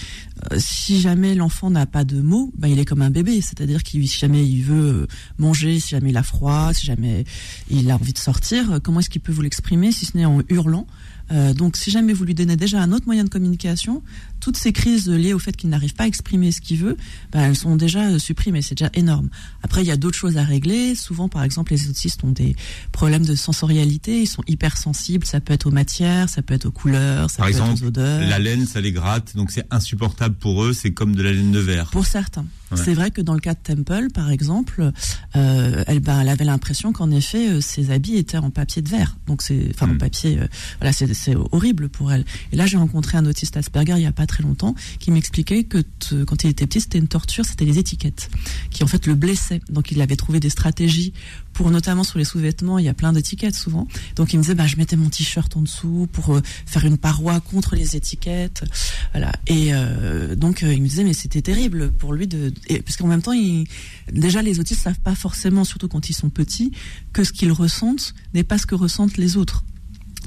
si 0.58 1.00
jamais 1.00 1.34
l'enfant 1.34 1.70
n'a 1.70 1.86
pas 1.86 2.04
de 2.04 2.20
mots, 2.20 2.52
ben, 2.58 2.68
il 2.68 2.78
est 2.78 2.84
comme 2.84 3.02
un 3.02 3.10
bébé, 3.10 3.40
c'est-à-dire 3.40 3.82
qu'il 3.82 4.06
si 4.06 4.18
jamais 4.18 4.46
il 4.46 4.62
veut 4.62 5.02
euh, 5.02 5.06
manger, 5.38 5.80
si 5.80 5.90
jamais 5.90 6.10
il 6.10 6.16
a 6.16 6.22
froid, 6.22 6.72
si 6.74 6.84
jamais 6.84 7.24
il 7.70 7.90
a 7.90 7.94
envie 7.94 8.12
de 8.12 8.18
sortir, 8.18 8.78
comment 8.82 9.00
est-ce 9.00 9.10
qu'il 9.10 9.22
peut 9.22 9.32
vous 9.32 9.42
l'exprimer 9.42 9.92
si 9.92 10.04
ce 10.04 10.16
n'est 10.16 10.26
en 10.26 10.42
hurlant? 10.48 10.86
Donc, 11.56 11.76
si 11.76 11.90
jamais 11.90 12.12
vous 12.12 12.22
lui 12.22 12.34
donnez 12.34 12.54
déjà 12.54 12.80
un 12.80 12.92
autre 12.92 13.06
moyen 13.06 13.24
de 13.24 13.28
communication, 13.28 14.00
toutes 14.46 14.58
ces 14.58 14.72
crises 14.72 15.08
liées 15.08 15.32
au 15.32 15.40
fait 15.40 15.56
qu'il 15.56 15.70
n'arrive 15.70 15.94
pas 15.94 16.04
à 16.04 16.06
exprimer 16.06 16.52
ce 16.52 16.60
qu'il 16.60 16.78
veut, 16.78 16.96
ben, 17.32 17.40
elles 17.40 17.56
sont 17.56 17.74
déjà 17.74 18.10
euh, 18.10 18.20
supprimées. 18.20 18.62
C'est 18.62 18.76
déjà 18.76 18.92
énorme. 18.94 19.28
Après, 19.64 19.82
il 19.82 19.88
y 19.88 19.90
a 19.90 19.96
d'autres 19.96 20.16
choses 20.16 20.36
à 20.36 20.44
régler. 20.44 20.94
Souvent, 20.94 21.28
par 21.28 21.42
exemple, 21.42 21.72
les 21.72 21.90
autistes 21.90 22.22
ont 22.22 22.30
des 22.30 22.54
problèmes 22.92 23.26
de 23.26 23.34
sensorialité. 23.34 24.20
Ils 24.20 24.28
sont 24.28 24.44
hypersensibles. 24.46 25.26
Ça 25.26 25.40
peut 25.40 25.52
être 25.52 25.66
aux 25.66 25.72
matières, 25.72 26.28
ça 26.28 26.42
peut 26.42 26.54
être 26.54 26.66
aux 26.66 26.70
couleurs, 26.70 27.28
ça 27.28 27.38
par 27.38 27.46
peut 27.46 27.54
exemple, 27.54 27.72
être 27.72 27.82
aux 27.82 27.86
odeurs. 27.88 28.20
La 28.20 28.38
laine, 28.38 28.66
ça 28.66 28.80
les 28.80 28.92
gratte. 28.92 29.34
Donc, 29.34 29.50
c'est 29.50 29.66
insupportable 29.72 30.36
pour 30.36 30.62
eux. 30.62 30.72
C'est 30.72 30.92
comme 30.92 31.16
de 31.16 31.22
la 31.24 31.32
laine 31.32 31.50
de 31.50 31.58
verre. 31.58 31.90
Pour 31.90 32.06
certains. 32.06 32.46
C'est 32.74 32.94
vrai 32.94 33.12
que 33.12 33.20
dans 33.20 33.34
le 33.34 33.40
cas 33.40 33.54
de 33.54 33.60
Temple, 33.62 34.08
par 34.12 34.30
exemple, 34.30 34.90
euh, 35.36 35.84
elle, 35.86 36.00
ben, 36.00 36.20
elle 36.20 36.28
avait 36.28 36.44
l'impression 36.44 36.92
qu'en 36.92 37.10
effet, 37.12 37.48
euh, 37.48 37.60
ses 37.60 37.92
habits 37.92 38.16
étaient 38.16 38.38
en 38.38 38.50
papier 38.50 38.82
de 38.82 38.88
verre. 38.88 39.16
Donc 39.28 39.42
c'est, 39.42 39.68
enfin, 39.72 39.88
en 39.88 39.94
hmm. 39.94 39.98
papier, 39.98 40.38
euh, 40.40 40.46
voilà, 40.80 40.92
c'est, 40.92 41.36
horrible 41.52 41.88
pour 41.88 42.12
elle. 42.12 42.24
Et 42.50 42.56
là, 42.56 42.66
j'ai 42.66 42.76
rencontré 42.76 43.18
un 43.18 43.26
autiste 43.26 43.56
Asperger 43.56 43.94
il 43.96 44.02
y 44.02 44.06
a 44.06 44.12
pas 44.12 44.26
très 44.26 44.35
longtemps 44.42 44.74
qui 44.98 45.10
m'expliquait 45.10 45.64
que 45.64 45.84
quand 46.24 46.44
il 46.44 46.50
était 46.50 46.66
petit, 46.66 46.80
c'était 46.80 46.98
une 46.98 47.08
torture, 47.08 47.44
c'était 47.44 47.64
les 47.64 47.78
étiquettes 47.78 48.30
qui 48.70 48.84
en 48.84 48.86
fait 48.86 49.06
le 49.06 49.14
blessaient. 49.14 49.60
Donc 49.70 49.90
il 49.90 50.00
avait 50.00 50.16
trouvé 50.16 50.40
des 50.40 50.50
stratégies 50.50 51.12
pour 51.56 51.70
notamment 51.70 52.04
sur 52.04 52.18
les 52.18 52.24
sous-vêtements, 52.24 52.78
il 52.78 52.84
y 52.84 52.88
a 52.88 52.94
plein 52.94 53.14
d'étiquettes 53.14 53.54
souvent. 53.54 53.88
Donc 54.14 54.34
il 54.34 54.36
me 54.36 54.42
disait, 54.42 54.54
bah, 54.54 54.66
je 54.66 54.76
mettais 54.76 54.96
mon 54.96 55.08
t-shirt 55.08 55.56
en 55.56 55.62
dessous 55.62 56.06
pour 56.12 56.36
euh, 56.36 56.42
faire 56.66 56.84
une 56.84 56.98
paroi 56.98 57.40
contre 57.40 57.74
les 57.74 57.96
étiquettes. 57.96 58.62
Voilà. 59.12 59.32
Et 59.46 59.72
euh, 59.72 60.36
donc 60.36 60.62
euh, 60.62 60.74
il 60.74 60.82
me 60.82 60.86
disait, 60.88 61.02
mais 61.02 61.14
c'était 61.14 61.40
terrible 61.40 61.92
pour 61.92 62.12
lui 62.12 62.26
de, 62.26 62.52
parce 62.84 62.96
qu'en 62.98 63.06
même 63.06 63.22
temps, 63.22 63.32
il, 63.32 63.66
déjà 64.12 64.42
les 64.42 64.60
autistes 64.60 64.82
savent 64.82 65.00
pas 65.00 65.14
forcément, 65.14 65.64
surtout 65.64 65.88
quand 65.88 66.10
ils 66.10 66.14
sont 66.14 66.28
petits, 66.28 66.72
que 67.14 67.24
ce 67.24 67.32
qu'ils 67.32 67.52
ressentent 67.52 68.14
n'est 68.34 68.44
pas 68.44 68.58
ce 68.58 68.66
que 68.66 68.74
ressentent 68.74 69.16
les 69.16 69.38
autres. 69.38 69.64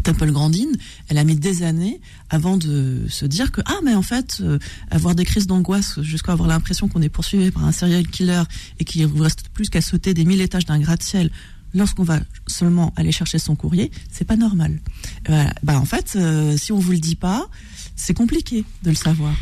Temple 0.03 0.31
Grandine, 0.31 0.75
elle 1.07 1.17
a 1.17 1.23
mis 1.23 1.35
des 1.35 1.63
années 1.63 2.01
avant 2.29 2.57
de 2.57 3.05
se 3.09 3.25
dire 3.25 3.51
que 3.51 3.61
ah 3.65 3.79
mais 3.83 3.95
en 3.95 4.01
fait 4.01 4.37
euh, 4.41 4.59
avoir 4.91 5.15
des 5.15 5.25
crises 5.25 5.47
d'angoisse 5.47 6.01
jusqu'à 6.01 6.31
avoir 6.31 6.47
l'impression 6.47 6.87
qu'on 6.87 7.01
est 7.01 7.09
poursuivi 7.09 7.51
par 7.51 7.65
un 7.65 7.71
serial 7.71 8.07
killer 8.07 8.43
et 8.79 8.85
qu'il 8.85 9.05
vous 9.07 9.23
reste 9.23 9.49
plus 9.49 9.69
qu'à 9.69 9.81
sauter 9.81 10.13
des 10.13 10.25
mille 10.25 10.41
étages 10.41 10.65
d'un 10.65 10.79
gratte-ciel 10.79 11.31
lorsqu'on 11.73 12.03
va 12.03 12.19
seulement 12.47 12.93
aller 12.95 13.11
chercher 13.11 13.37
son 13.37 13.55
courrier, 13.55 13.91
c'est 14.11 14.25
pas 14.25 14.35
normal. 14.35 14.79
Bah 15.27 15.79
en 15.79 15.85
fait, 15.85 16.13
euh, 16.15 16.57
si 16.57 16.71
on 16.71 16.79
vous 16.79 16.91
le 16.91 16.97
dit 16.97 17.15
pas, 17.15 17.47
c'est 17.95 18.13
compliqué 18.13 18.63
de 18.83 18.89
le 18.89 18.95
savoir. 18.95 19.33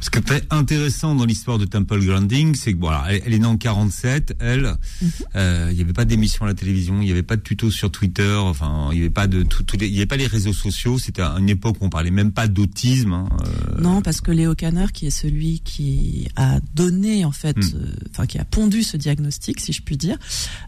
Ce 0.00 0.10
qui 0.10 0.18
est 0.18 0.46
intéressant 0.50 1.16
dans 1.16 1.24
l'histoire 1.24 1.58
de 1.58 1.64
Temple 1.64 2.04
Grandin, 2.04 2.52
c'est 2.54 2.72
que 2.72 2.78
voilà, 2.78 3.04
elle, 3.08 3.34
est 3.34 3.38
née 3.38 3.46
en 3.46 3.56
47, 3.56 4.36
elle, 4.38 4.76
mhm. 5.02 5.10
euh, 5.34 5.68
il 5.72 5.76
n'y 5.76 5.82
avait 5.82 5.92
pas 5.92 6.04
d'émission 6.04 6.44
à 6.44 6.48
la 6.48 6.54
télévision, 6.54 7.00
il 7.00 7.06
n'y 7.06 7.10
avait 7.10 7.24
pas 7.24 7.34
de 7.34 7.42
tuto 7.42 7.68
sur 7.70 7.90
Twitter, 7.90 8.34
enfin, 8.36 8.90
il 8.92 8.96
n'y 8.96 9.00
avait 9.00 9.10
pas 9.10 9.26
de 9.26 9.42
tout, 9.42 9.64
il 9.74 9.86
y 9.86 9.96
avait 9.96 10.06
pas 10.06 10.16
les 10.16 10.28
réseaux 10.28 10.52
sociaux. 10.52 10.98
C'était 10.98 11.22
une 11.22 11.48
époque 11.48 11.78
où 11.80 11.86
on 11.86 11.90
parlait 11.90 12.12
même 12.12 12.30
pas 12.30 12.46
d'autisme. 12.46 13.12
Hein, 13.12 13.28
euh. 13.42 13.80
Non, 13.80 14.00
parce 14.00 14.20
que 14.20 14.30
Léo 14.30 14.54
Kanner, 14.54 14.86
qui 14.92 15.06
est 15.06 15.10
celui 15.10 15.60
qui 15.60 16.28
a 16.36 16.60
donné 16.74 17.24
en 17.24 17.32
fait, 17.32 17.56
hmm. 17.56 17.74
euh, 17.74 17.92
enfin 18.10 18.26
qui 18.26 18.38
a 18.38 18.44
pondu 18.44 18.84
ce 18.84 18.96
diagnostic, 18.96 19.58
si 19.60 19.72
je 19.72 19.82
puis 19.82 19.96
dire, 19.96 20.16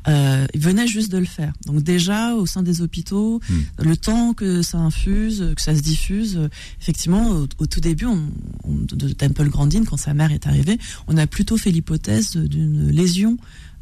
il 0.09 0.61
venait 0.61 0.89
juste 0.89 1.13
de 1.13 1.19
le 1.19 1.25
faire. 1.25 1.53
Donc 1.67 1.83
déjà 1.85 2.35
au 2.35 2.47
sein 2.47 2.65
des 2.65 2.83
hôpitaux, 2.83 3.41
hmm. 3.49 3.85
le 3.85 3.97
temps 3.97 4.35
que 4.35 4.63
ça 4.63 4.79
infuse, 4.79 5.53
que 5.55 5.63
ça 5.63 5.77
se 5.77 5.83
diffuse, 5.83 6.49
effectivement, 6.81 7.47
au, 7.59 7.67
tout 7.67 7.81
début, 7.81 8.07
on, 8.07 8.29
on 8.65 8.75
de, 8.75 9.15
Temple 9.21 9.51
Grandin, 9.51 9.85
quand 9.85 9.99
sa 9.99 10.15
mère 10.15 10.33
est 10.33 10.47
arrivée, 10.47 10.79
on 11.07 11.19
a 11.19 11.27
plutôt 11.27 11.59
fait 11.59 11.71
l'hypothèse 11.71 12.37
d'une 12.37 12.91
lésion 12.91 13.37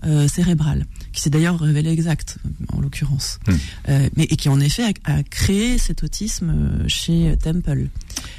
euh, 0.04 0.26
cérébrale, 0.26 0.84
qui 1.12 1.22
s'est 1.22 1.30
d'ailleurs 1.30 1.60
révélée 1.60 1.90
exacte 1.90 2.38
en 2.72 2.80
l'occurrence, 2.80 3.38
hmm. 3.46 3.52
euh, 3.88 4.08
mais 4.16 4.24
et 4.24 4.36
qui 4.36 4.48
en 4.48 4.58
effet 4.58 4.82
a, 5.04 5.22
créé 5.22 5.78
cet 5.78 6.02
autisme 6.02 6.50
euh, 6.50 6.88
chez 6.88 7.36
Temple. 7.40 7.86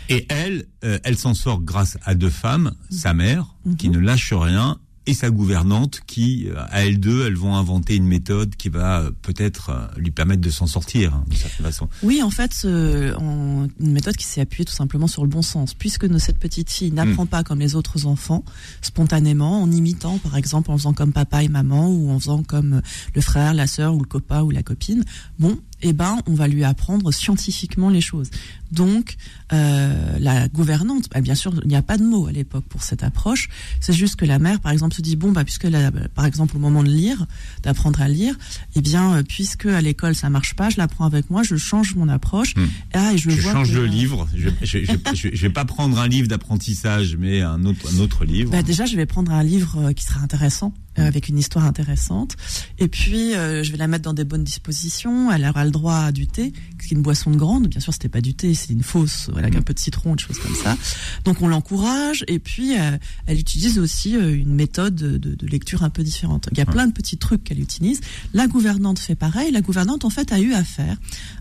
Et 0.10 0.26
elle, 0.30 0.66
elle 0.82 1.18
s'en 1.18 1.34
sort 1.34 1.62
grâce 1.62 1.98
à 2.04 2.16
deux 2.16 2.30
femmes, 2.30 2.74
sa 2.90 3.14
mère, 3.14 3.56
qui 3.78 3.90
mhm. 3.90 3.96
ne 3.96 4.00
lâche 4.00 4.34
rien, 4.34 4.80
et 5.10 5.14
sa 5.16 5.32
gouvernante 5.32 6.02
qui, 6.06 6.48
euh, 6.48 6.62
à 6.70 6.86
elles 6.86 7.00
deux, 7.00 7.26
elles 7.26 7.36
vont 7.36 7.56
inventer 7.56 7.96
une 7.96 8.06
méthode 8.06 8.56
qui 8.56 8.70
va 8.70 9.00
euh, 9.00 9.12
peut-être 9.24 9.72
euh, 9.72 9.88
lui 9.98 10.12
permettre 10.12 10.42
de 10.42 10.50
s'en 10.52 10.68
sortir 10.68 11.16
hein, 11.16 11.26
de 11.28 11.36
certaine 11.36 11.66
façon. 11.66 11.90
Oui, 12.04 12.22
en 12.22 12.30
fait, 12.30 12.64
une 12.64 13.70
méthode 13.80 14.16
qui 14.16 14.26
s'est 14.26 14.42
appuyée 14.42 14.66
tout 14.66 14.74
simplement 14.74 15.08
sur 15.08 15.24
le 15.24 15.30
bon 15.30 15.42
sens, 15.42 15.74
puisque 15.74 16.08
cette 16.20 16.38
petite 16.38 16.70
fille 16.70 16.92
n'apprend 16.92 17.26
hmm. 17.26 17.30
pas 17.30 17.44
comme 17.44 17.60
les 17.60 17.76
autres 17.76 18.06
enfants, 18.06 18.44
spontanément, 18.82 19.64
en 19.64 19.72
imitant, 19.72 20.20
par 20.20 20.38
exemple, 20.38 20.70
en 20.70 20.78
faisant 20.78 20.94
comme 20.94 21.12
papa 21.12 21.44
et 21.44 21.50
maman, 21.50 21.90
ou 21.90 22.12
en 22.12 22.20
faisant 22.20 22.44
comme 22.44 22.82
le 23.16 23.22
frère, 23.22 23.56
la 23.56 23.66
sœur, 23.66 23.96
ou 23.96 24.00
le 24.00 24.08
copain, 24.08 24.44
ou 24.44 24.52
la 24.52 24.62
copine. 24.62 25.04
Bon, 25.40 25.58
eh 25.82 25.94
ben, 25.94 26.20
on 26.28 26.34
va 26.34 26.48
lui 26.48 26.64
apprendre 26.64 27.12
scientifiquement 27.12 27.90
les 27.90 28.02
choses. 28.02 28.30
Donc, 28.72 29.16
euh, 29.52 30.18
la 30.20 30.48
gouvernante, 30.48 31.10
bah, 31.12 31.22
bien 31.22 31.36
sûr, 31.36 31.54
il 31.64 31.70
n'y 31.70 31.76
a 31.76 31.82
pas 31.82 31.98
de 31.98 32.04
mot 32.04 32.28
à 32.28 32.32
l'époque 32.32 32.66
pour 32.70 32.84
cette 32.84 33.04
approche. 33.04 33.50
C'est 33.80 33.94
juste 33.94 34.16
que 34.16 34.26
la 34.26 34.38
mère, 34.38 34.60
par 34.60 34.72
exemple, 34.72 34.94
se 34.94 35.02
dit 35.02 35.16
bon, 35.16 35.32
bah, 35.32 35.44
puisque, 35.44 35.64
la, 35.64 35.92
par 35.92 36.26
exemple, 36.26 36.56
au 36.56 36.60
moment 36.60 36.84
de 36.84 36.90
lire, 36.90 37.26
d'apprendre 37.64 38.02
à 38.02 38.08
lire, 38.08 38.36
eh 38.76 38.82
bien, 38.82 39.16
euh, 39.16 39.24
puisque 39.24 39.66
à 39.66 39.82
l'école 39.82 40.16
ça 40.16 40.30
marche 40.30 40.56
pas, 40.56 40.70
je 40.70 40.78
l'apprends 40.78 41.06
avec 41.06 41.30
moi, 41.30 41.42
je 41.44 41.56
change 41.56 41.96
mon 41.96 42.10
approche. 42.10 42.56
Hmm. 42.56 42.68
Ah, 42.94 43.14
et 43.14 43.18
je, 43.18 43.30
je 43.32 43.42
change 43.42 43.72
de 43.72 43.82
livre. 43.82 44.28
Je, 44.36 44.50
je, 44.62 44.78
je, 45.14 45.42
vais 45.42 45.50
pas 45.50 45.66
prendre 45.66 45.98
un 46.00 46.08
livre 46.08 46.28
d'apprentissage, 46.28 47.18
mais 47.18 47.42
un 47.42 47.64
autre, 47.66 47.88
un 47.94 48.00
autre 48.00 48.26
livre. 48.26 48.52
Bah, 48.52 48.62
déjà, 48.62 48.86
je 48.86 48.96
vais 48.96 49.06
prendre 49.06 49.32
un 49.32 49.44
livre 49.44 49.78
euh, 49.80 49.94
qui 49.94 50.06
sera 50.06 50.22
intéressant 50.22 50.74
euh, 51.00 51.08
avec 51.08 51.30
une 51.30 51.38
histoire 51.38 51.66
intéressante. 51.66 52.36
Et 52.78 52.88
puis, 52.88 53.36
euh, 53.36 53.64
je 53.64 53.72
vais 53.72 53.78
la 53.78 53.88
mettre 53.88 54.04
dans 54.04 54.14
des 54.14 54.24
bonnes 54.24 54.44
dispositions. 54.44 55.32
Elle 55.32 55.46
aura 55.46 55.64
le 55.70 55.74
droit 55.74 55.96
à 55.96 56.12
du 56.12 56.28
thé, 56.28 56.52
qui 56.52 56.94
est 56.94 56.98
une 56.98 57.02
boisson 57.02 57.32
de 57.32 57.38
grande. 57.38 57.68
Bien 57.68 57.80
sûr, 57.80 57.94
c'était 57.94 58.10
pas 58.10 58.22
du 58.22 58.34
thé, 58.34 58.54
c'est 58.54 58.74
une 58.74 58.84
fausse, 58.84 59.30
avec 59.36 59.56
un 59.56 59.62
peu 59.62 59.74
de 59.74 59.80
citron, 59.80 60.16
des 60.16 60.22
choses 60.22 60.40
comme 60.40 60.56
ça. 60.56 60.78
Donc, 61.26 61.42
on 61.42 61.48
l'encourage. 61.48 62.26
Et 62.28 62.40
puis, 62.40 62.78
euh, 62.78 62.98
elle 63.26 63.40
utilise 63.40 63.80
aussi 63.80 64.12
une 64.12 64.54
méthode 64.54 64.96
de, 64.96 65.18
de, 65.18 65.48
lecture 65.48 65.84
un 65.84 65.90
peu 65.90 66.04
différente. 66.04 66.50
Il 66.52 66.58
y 66.58 66.62
a 66.62 66.66
plein 66.66 66.88
de 66.88 66.94
petits 66.94 67.18
trucs 67.18 67.44
qu'elle 67.44 67.60
utilise. 67.60 68.02
La 68.34 68.48
gouvernante 68.48 69.00
fait 69.00 69.16
pareil. 69.16 69.52
La 69.52 69.62
gouvernante, 69.62 70.06
en 70.06 70.10
fait, 70.10 70.32
a 70.32 70.40
eu 70.40 70.54
affaire 70.54 70.98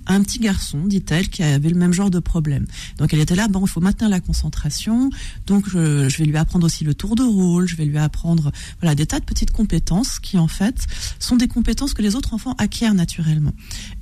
à 0.06 0.14
un 0.14 0.22
petit 0.22 0.38
garçon, 0.38 0.86
dit-elle, 0.86 1.28
qui 1.28 1.42
avait 1.42 1.70
le 1.70 1.76
même 1.76 1.92
genre 1.92 2.10
de 2.10 2.20
problème. 2.20 2.66
Donc, 2.98 3.12
elle 3.12 3.20
était 3.20 3.36
là, 3.36 3.48
bon, 3.48 3.64
il 3.64 3.68
faut 3.68 3.80
maintenir 3.80 4.08
la 4.08 4.20
concentration. 4.20 5.10
Donc, 5.46 5.68
je, 5.68 6.08
je 6.08 6.18
vais 6.18 6.24
lui 6.24 6.36
apprendre 6.36 6.66
aussi 6.66 6.84
le 6.84 6.94
tour 6.94 7.14
de 7.14 7.22
rôle. 7.22 7.68
Je 7.68 7.76
vais 7.76 7.84
lui 7.84 7.98
apprendre, 7.98 8.52
voilà, 8.80 8.94
des 8.94 9.06
tas 9.06 9.20
de 9.20 9.24
petites 9.24 9.50
compétences 9.50 10.18
qui 10.20 10.38
en 10.38 10.48
fait 10.48 10.86
sont 11.18 11.36
des 11.36 11.48
compétences 11.48 11.94
que 11.94 12.02
les 12.02 12.14
autres 12.16 12.34
enfants 12.34 12.54
acquièrent 12.58 12.94
naturellement. 12.94 13.52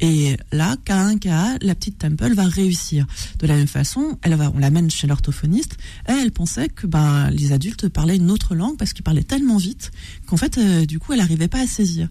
Et 0.01 0.16
là, 0.53 0.77
cas 0.85 0.99
un 0.99 1.19
cas, 1.19 1.57
la 1.61 1.75
petite 1.75 1.99
Temple 1.99 2.35
va 2.35 2.45
réussir. 2.45 3.07
De 3.39 3.47
la 3.47 3.57
même 3.57 3.67
façon, 3.67 4.19
elle 4.23 4.35
va, 4.35 4.51
on 4.55 4.59
l'amène 4.59 4.91
chez 4.91 5.07
l'orthophoniste. 5.07 5.77
Elle, 6.05 6.19
elle 6.21 6.33
pensait 6.33 6.69
que 6.69 6.87
ben 6.87 7.31
les 7.31 7.53
adultes 7.53 7.89
parlaient 7.89 8.17
une 8.17 8.31
autre 8.31 8.55
langue 8.55 8.77
parce 8.77 8.93
qu'ils 8.93 9.05
parlaient 9.05 9.23
tellement 9.23 9.57
vite 9.57 9.91
qu'en 10.27 10.37
fait, 10.37 10.59
euh, 10.59 10.87
du 10.87 10.99
coup, 10.99 11.13
elle 11.13 11.21
n'arrivait 11.21 11.49
pas 11.49 11.61
à 11.61 11.67
saisir. 11.67 12.09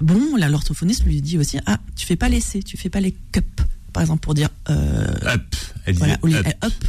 Bon, 0.00 0.36
l'orthophoniste 0.36 1.04
lui 1.04 1.20
dit 1.20 1.38
aussi 1.38 1.58
ah 1.66 1.78
tu 1.96 2.06
fais 2.06 2.16
pas 2.16 2.28
l'essai, 2.28 2.62
tu 2.62 2.76
fais 2.76 2.90
pas 2.90 3.00
les 3.00 3.14
cups 3.32 3.62
par 3.98 4.02
exemple 4.02 4.20
pour 4.20 4.34
dire 4.34 4.48
euh, 4.70 5.12
up, 5.24 5.56
elle 5.84 5.96
au, 6.22 6.28
lieu, 6.28 6.40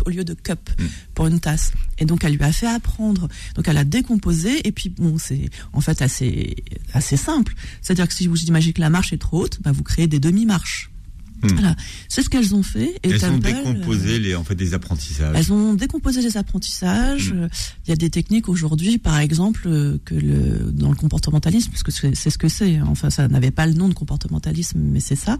au 0.06 0.10
lieu 0.12 0.24
de 0.24 0.36
cup 0.36 0.70
mm. 0.78 0.86
pour 1.16 1.25
une 1.25 1.39
tasse. 1.39 1.72
Et 1.98 2.06
donc 2.06 2.24
elle 2.24 2.34
lui 2.34 2.44
a 2.44 2.51
fait 2.51 2.68
apprendre. 2.68 3.28
Donc 3.56 3.68
elle 3.68 3.78
a 3.78 3.84
décomposé 3.84 4.68
et 4.68 4.72
puis 4.72 4.89
bon 4.89 5.18
c'est 5.18 5.50
en 5.74 5.82
fait 5.82 6.04
assez 6.04 6.56
assez 6.94 7.18
simple. 7.18 7.56
C'est-à-dire 7.82 8.08
que 8.08 8.13
si 8.13 8.28
vous 8.28 8.44
imaginez 8.44 8.74
que 8.74 8.82
la 8.82 8.92
marche 8.92 9.12
est 9.12 9.18
trop 9.18 9.46
haute, 9.46 9.60
bah, 9.63 9.72
vous 9.72 9.82
créez 9.82 10.06
des 10.06 10.20
demi-marches. 10.20 10.92
Hmm. 11.41 11.53
Voilà, 11.53 11.75
c'est 12.08 12.22
ce 12.22 12.29
qu'elles 12.29 12.53
ont 12.53 12.63
fait. 12.63 12.96
Et 13.03 13.12
elles 13.12 13.25
ont 13.25 13.38
décomposé 13.38 14.15
euh, 14.15 14.19
les, 14.19 14.36
en 14.36 14.43
fait, 14.43 14.55
des 14.55 14.74
apprentissages. 14.74 15.36
Elles 15.38 15.53
ont 15.53 15.74
décomposé 15.74 16.22
les 16.22 16.38
apprentissages. 16.38 17.34
Hmm. 17.34 17.48
Il 17.86 17.89
y 17.89 17.93
a 17.93 17.96
des 17.96 18.10
techniques 18.10 18.50
aujourd'hui, 18.50 18.98
par 18.98 19.19
exemple, 19.19 19.63
euh, 19.67 19.98
que 20.03 20.15
le, 20.15 20.72
dans 20.72 20.89
le 20.89 20.96
comportementalisme, 20.96 21.72
parce 21.72 21.84
que 21.84 21.91
c'est 21.91 22.29
ce 22.29 22.38
que 22.38 22.50
c'est. 22.50 22.75
Hein. 22.77 22.88
Enfin, 22.89 23.10
ça 23.10 23.27
n'avait 23.27 23.51
pas 23.51 23.67
le 23.67 23.74
nom 23.74 23.88
de 23.88 23.93
comportementalisme, 23.93 24.79
mais 24.79 25.00
c'est 25.00 25.15
ça. 25.15 25.38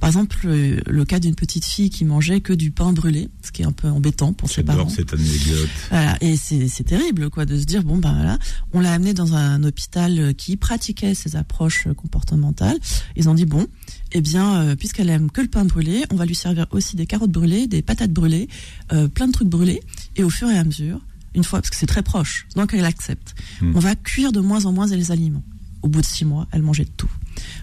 Par 0.00 0.08
exemple, 0.08 0.36
le, 0.46 1.04
cas 1.04 1.18
d'une 1.18 1.34
petite 1.34 1.64
fille 1.64 1.90
qui 1.90 2.04
mangeait 2.04 2.40
que 2.40 2.52
du 2.52 2.70
pain 2.70 2.92
brûlé, 2.92 3.28
ce 3.42 3.52
qui 3.52 3.62
est 3.62 3.66
un 3.66 3.72
peu 3.72 3.88
embêtant 3.88 4.32
pour 4.32 4.48
ses 4.48 4.62
parents. 4.62 4.88
cette 4.88 5.12
anecdote. 5.12 5.68
Voilà, 5.90 6.16
et 6.20 6.36
c'est 6.36 6.84
terrible, 6.84 7.28
quoi, 7.28 7.44
de 7.44 7.58
se 7.58 7.64
dire 7.64 7.82
bon 7.82 7.98
ben 7.98 8.14
voilà, 8.14 8.38
on 8.72 8.80
l'a 8.80 8.92
amenée 8.92 9.14
dans 9.14 9.34
un 9.34 9.62
hôpital 9.64 10.34
qui 10.34 10.56
pratiquait 10.56 11.14
ces 11.14 11.36
approches 11.36 11.88
comportementales. 11.96 12.78
Ils 13.16 13.28
ont 13.28 13.34
dit 13.34 13.46
bon, 13.46 13.66
eh 14.12 14.20
bien, 14.20 14.62
euh, 14.62 14.76
puisqu'elle 14.76 15.10
aime 15.10 15.30
que 15.30 15.40
le 15.40 15.48
pain 15.48 15.64
brûlé, 15.64 16.04
on 16.10 16.16
va 16.16 16.26
lui 16.26 16.34
servir 16.34 16.66
aussi 16.70 16.96
des 16.96 17.06
carottes 17.06 17.30
brûlées, 17.30 17.66
des 17.66 17.82
patates 17.82 18.12
brûlées, 18.12 18.48
euh, 18.92 19.08
plein 19.08 19.26
de 19.26 19.32
trucs 19.32 19.48
brûlés. 19.48 19.82
Et 20.16 20.22
au 20.22 20.30
fur 20.30 20.48
et 20.50 20.58
à 20.58 20.64
mesure, 20.64 21.00
une 21.34 21.44
fois, 21.44 21.60
parce 21.60 21.70
que 21.70 21.76
c'est 21.76 21.86
très 21.86 22.02
proche, 22.02 22.46
donc 22.54 22.74
elle 22.74 22.84
accepte, 22.84 23.34
hmm. 23.60 23.72
on 23.74 23.78
va 23.78 23.94
cuire 23.94 24.32
de 24.32 24.40
moins 24.40 24.66
en 24.66 24.72
moins 24.72 24.86
les 24.86 25.10
aliments. 25.10 25.44
Au 25.82 25.88
bout 25.88 26.00
de 26.00 26.06
six 26.06 26.24
mois, 26.24 26.46
elle 26.52 26.62
mangeait 26.62 26.86
tout. 26.96 27.10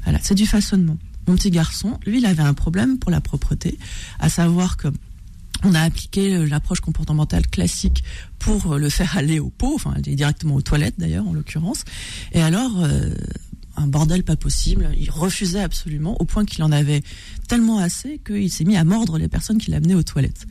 Voilà, 0.03 0.19
c'est 0.21 0.35
du 0.35 0.45
façonnement. 0.45 0.97
Mon 1.27 1.35
petit 1.35 1.51
garçon, 1.51 1.99
lui, 2.05 2.17
il 2.17 2.25
avait 2.25 2.43
un 2.43 2.55
problème 2.55 2.97
pour 2.97 3.11
la 3.11 3.21
propreté, 3.21 3.77
à 4.19 4.29
savoir 4.29 4.77
que 4.77 4.87
on 5.63 5.75
a 5.75 5.81
appliqué 5.81 6.35
euh, 6.35 6.47
l'approche 6.47 6.79
comportementale 6.79 7.45
classique 7.45 8.03
pour 8.39 8.77
le 8.77 8.89
faire 8.89 9.17
aller 9.17 9.39
au 9.39 9.49
pot, 9.49 9.75
enfin 9.75 9.93
directement 9.99 10.55
aux 10.55 10.61
toilettes 10.61 10.95
d'ailleurs 10.97 11.27
en 11.27 11.33
l'occurrence. 11.33 11.83
Et 12.31 12.41
alors, 12.41 12.71
un 13.79 13.87
bordel 13.87 14.23
pas 14.23 14.35
possible. 14.35 14.89
Il 14.99 15.09
refusait 15.09 15.61
absolument, 15.61 16.19
au 16.21 16.25
point 16.25 16.45
qu'il 16.45 16.63
en 16.63 16.71
avait 16.71 17.01
tellement 17.47 17.79
assez 17.79 18.19
qu'il 18.19 18.51
s'est 18.51 18.65
mis 18.65 18.77
à 18.77 18.83
mordre 18.83 19.17
les 19.17 19.27
personnes 19.27 19.57
qui 19.57 19.71
l'amenaient 19.71 19.95
aux 19.95 20.03
toilettes. 20.03 20.45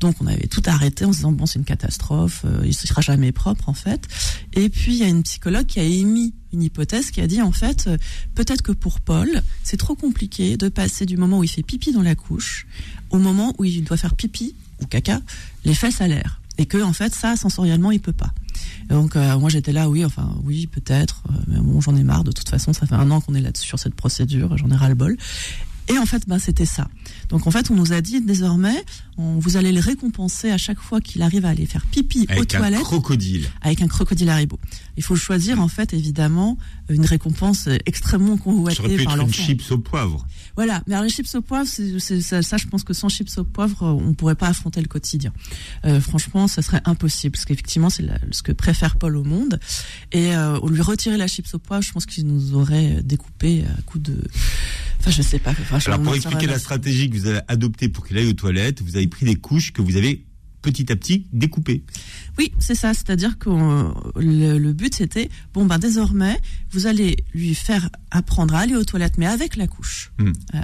Donc 0.00 0.16
on 0.20 0.26
avait 0.26 0.48
tout 0.48 0.62
arrêté 0.66 1.04
en 1.04 1.12
se 1.12 1.18
disant 1.18 1.32
bon 1.32 1.46
c'est 1.46 1.58
une 1.58 1.64
catastrophe, 1.64 2.42
euh, 2.44 2.60
il 2.64 2.68
ne 2.68 2.72
sera 2.72 3.00
jamais 3.00 3.32
propre 3.32 3.68
en 3.68 3.74
fait. 3.74 4.06
Et 4.52 4.68
puis 4.68 4.94
il 4.94 4.98
y 4.98 5.04
a 5.04 5.08
une 5.08 5.22
psychologue 5.22 5.66
qui 5.66 5.80
a 5.80 5.84
émis 5.84 6.34
une 6.52 6.62
hypothèse 6.62 7.10
qui 7.10 7.20
a 7.20 7.26
dit 7.26 7.40
en 7.40 7.52
fait 7.52 7.86
euh, 7.86 7.96
peut-être 8.34 8.62
que 8.62 8.72
pour 8.72 9.00
Paul 9.00 9.42
c'est 9.62 9.78
trop 9.78 9.94
compliqué 9.94 10.56
de 10.56 10.68
passer 10.68 11.06
du 11.06 11.16
moment 11.16 11.38
où 11.38 11.44
il 11.44 11.48
fait 11.48 11.62
pipi 11.62 11.92
dans 11.92 12.02
la 12.02 12.14
couche 12.14 12.66
au 13.10 13.18
moment 13.18 13.54
où 13.58 13.64
il 13.64 13.84
doit 13.84 13.96
faire 13.96 14.14
pipi 14.14 14.54
ou 14.82 14.86
caca 14.86 15.20
les 15.64 15.74
fesses 15.74 16.02
à 16.02 16.08
l'air 16.08 16.42
et 16.58 16.66
que 16.66 16.82
en 16.82 16.92
fait 16.92 17.14
ça 17.14 17.36
sensoriellement 17.36 17.90
il 17.90 18.00
peut 18.00 18.12
pas. 18.12 18.34
Donc 18.88 19.16
euh, 19.16 19.38
moi 19.38 19.48
j'étais 19.50 19.72
là 19.72 19.88
oui 19.88 20.04
enfin 20.04 20.34
oui 20.44 20.66
peut-être 20.66 21.22
euh, 21.30 21.34
mais 21.48 21.58
bon 21.60 21.80
j'en 21.80 21.96
ai 21.96 22.04
marre. 22.04 22.24
De 22.24 22.32
toute 22.32 22.48
façon 22.48 22.72
ça 22.72 22.86
fait 22.86 22.94
un 22.94 23.10
an 23.10 23.20
qu'on 23.20 23.34
est 23.34 23.40
là 23.40 23.50
sur 23.54 23.78
cette 23.78 23.94
procédure 23.94 24.56
j'en 24.56 24.70
ai 24.70 24.76
ras 24.76 24.88
le 24.88 24.94
bol 24.94 25.16
et 25.92 25.98
en 25.98 26.06
fait, 26.06 26.26
ben, 26.26 26.38
c'était 26.38 26.66
ça. 26.66 26.88
Donc 27.28 27.46
en 27.46 27.50
fait, 27.50 27.70
on 27.70 27.74
nous 27.74 27.92
a 27.92 28.00
dit 28.00 28.20
désormais, 28.20 28.84
on, 29.18 29.38
vous 29.38 29.56
allez 29.56 29.72
le 29.72 29.80
récompenser 29.80 30.50
à 30.50 30.58
chaque 30.58 30.78
fois 30.78 31.00
qu'il 31.00 31.22
arrive 31.22 31.44
à 31.44 31.50
aller 31.50 31.66
faire 31.66 31.86
pipi 31.86 32.26
avec 32.28 32.42
aux 32.42 32.44
toilettes. 32.44 32.74
Avec 32.74 32.80
un 32.80 32.84
crocodile. 32.84 33.50
Avec 33.60 33.82
un 33.82 33.88
crocodile 33.88 34.28
Haribo. 34.28 34.58
Il 34.96 35.02
faut 35.02 35.16
choisir 35.16 35.60
en 35.60 35.68
fait 35.68 35.92
évidemment 35.92 36.58
une 36.88 37.04
récompense 37.04 37.68
extrêmement 37.86 38.36
convoitée 38.36 39.04
par 39.04 39.16
l'enfant. 39.16 39.28
une 39.28 39.32
chips 39.32 39.70
au 39.70 39.78
poivre. 39.78 40.26
Voilà, 40.56 40.82
mais 40.86 40.94
alors 40.94 41.04
les 41.04 41.10
chips 41.10 41.34
au 41.34 41.40
poivre, 41.40 41.66
c'est, 41.66 42.20
ça, 42.20 42.42
ça, 42.42 42.56
je 42.56 42.66
pense 42.66 42.84
que 42.84 42.92
sans 42.92 43.08
chips 43.08 43.38
au 43.38 43.44
poivre, 43.44 43.82
on 43.82 44.12
pourrait 44.12 44.34
pas 44.34 44.48
affronter 44.48 44.80
le 44.80 44.88
quotidien. 44.88 45.32
Euh, 45.84 46.00
franchement, 46.00 46.48
ça 46.48 46.60
serait 46.62 46.82
impossible 46.84 47.32
parce 47.32 47.44
qu'effectivement, 47.44 47.90
c'est 47.90 48.04
ce 48.30 48.42
que 48.42 48.52
préfère 48.52 48.96
Paul 48.96 49.16
au 49.16 49.24
monde. 49.24 49.58
Et 50.12 50.34
euh, 50.36 50.58
lui 50.68 50.82
retirer 50.82 51.16
la 51.16 51.26
chips 51.26 51.54
au 51.54 51.58
poivre, 51.58 51.82
je 51.82 51.92
pense 51.92 52.06
qu'il 52.06 52.26
nous 52.26 52.54
aurait 52.54 53.02
découpé 53.02 53.64
à 53.78 53.82
coup 53.82 53.98
de 53.98 54.22
Enfin, 55.02 55.10
je 55.10 55.22
sais 55.22 55.40
pas. 55.40 55.52
Alors, 55.86 56.02
pour 56.02 56.14
expliquer 56.14 56.46
la 56.46 56.58
stratégie 56.58 57.10
que 57.10 57.16
vous 57.16 57.26
avez 57.26 57.40
adoptée 57.48 57.88
pour 57.88 58.06
qu'il 58.06 58.18
aille 58.18 58.28
aux 58.28 58.34
toilettes, 58.34 58.82
vous 58.82 58.96
avez 58.96 59.06
pris 59.06 59.26
des 59.26 59.36
couches 59.36 59.72
que 59.72 59.82
vous 59.82 59.96
avez 59.96 60.24
petit 60.62 60.90
à 60.90 60.96
petit 60.96 61.26
découpées. 61.32 61.82
Oui, 62.38 62.52
c'est 62.58 62.74
ça. 62.74 62.94
C'est-à-dire 62.94 63.36
que 63.36 63.50
euh, 63.50 63.92
le, 64.16 64.72
but 64.72 64.94
c'était 64.94 65.28
bon 65.52 65.66
ben 65.66 65.78
désormais 65.78 66.40
vous 66.70 66.86
allez 66.86 67.16
lui 67.34 67.54
faire 67.54 67.90
apprendre 68.10 68.54
à 68.54 68.60
aller 68.60 68.76
aux 68.76 68.84
toilettes, 68.84 69.18
mais 69.18 69.26
avec 69.26 69.56
la 69.56 69.66
couche. 69.66 70.12
Hmm. 70.18 70.32
Euh, 70.54 70.58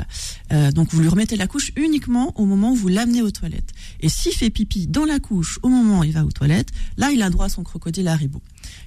euh, 0.53 0.71
donc 0.73 0.93
vous 0.93 1.01
lui 1.01 1.09
remettez 1.09 1.37
la 1.37 1.47
couche 1.47 1.73
uniquement 1.77 2.33
au 2.41 2.47
moment 2.47 2.73
où 2.73 2.77
vous 2.77 2.89
l'amenez 2.89 3.21
aux 3.21 3.31
toilettes. 3.31 3.73
Et 4.01 4.09
s'il 4.09 4.33
fait 4.33 4.51
pipi 4.51 4.87
dans 4.87 5.05
la 5.05 5.19
couche 5.19 5.59
au 5.63 5.69
moment 5.69 6.01
où 6.01 6.05
il 6.05 6.13
va 6.13 6.25
aux 6.25 6.33
toilettes, 6.33 6.71
là 6.97 7.11
il 7.11 7.21
a 7.23 7.29
droit 7.29 7.47
à 7.47 7.51
son 7.51 7.65
crocodile 7.65 8.09
à 8.09 8.13
Haribo. 8.13 8.41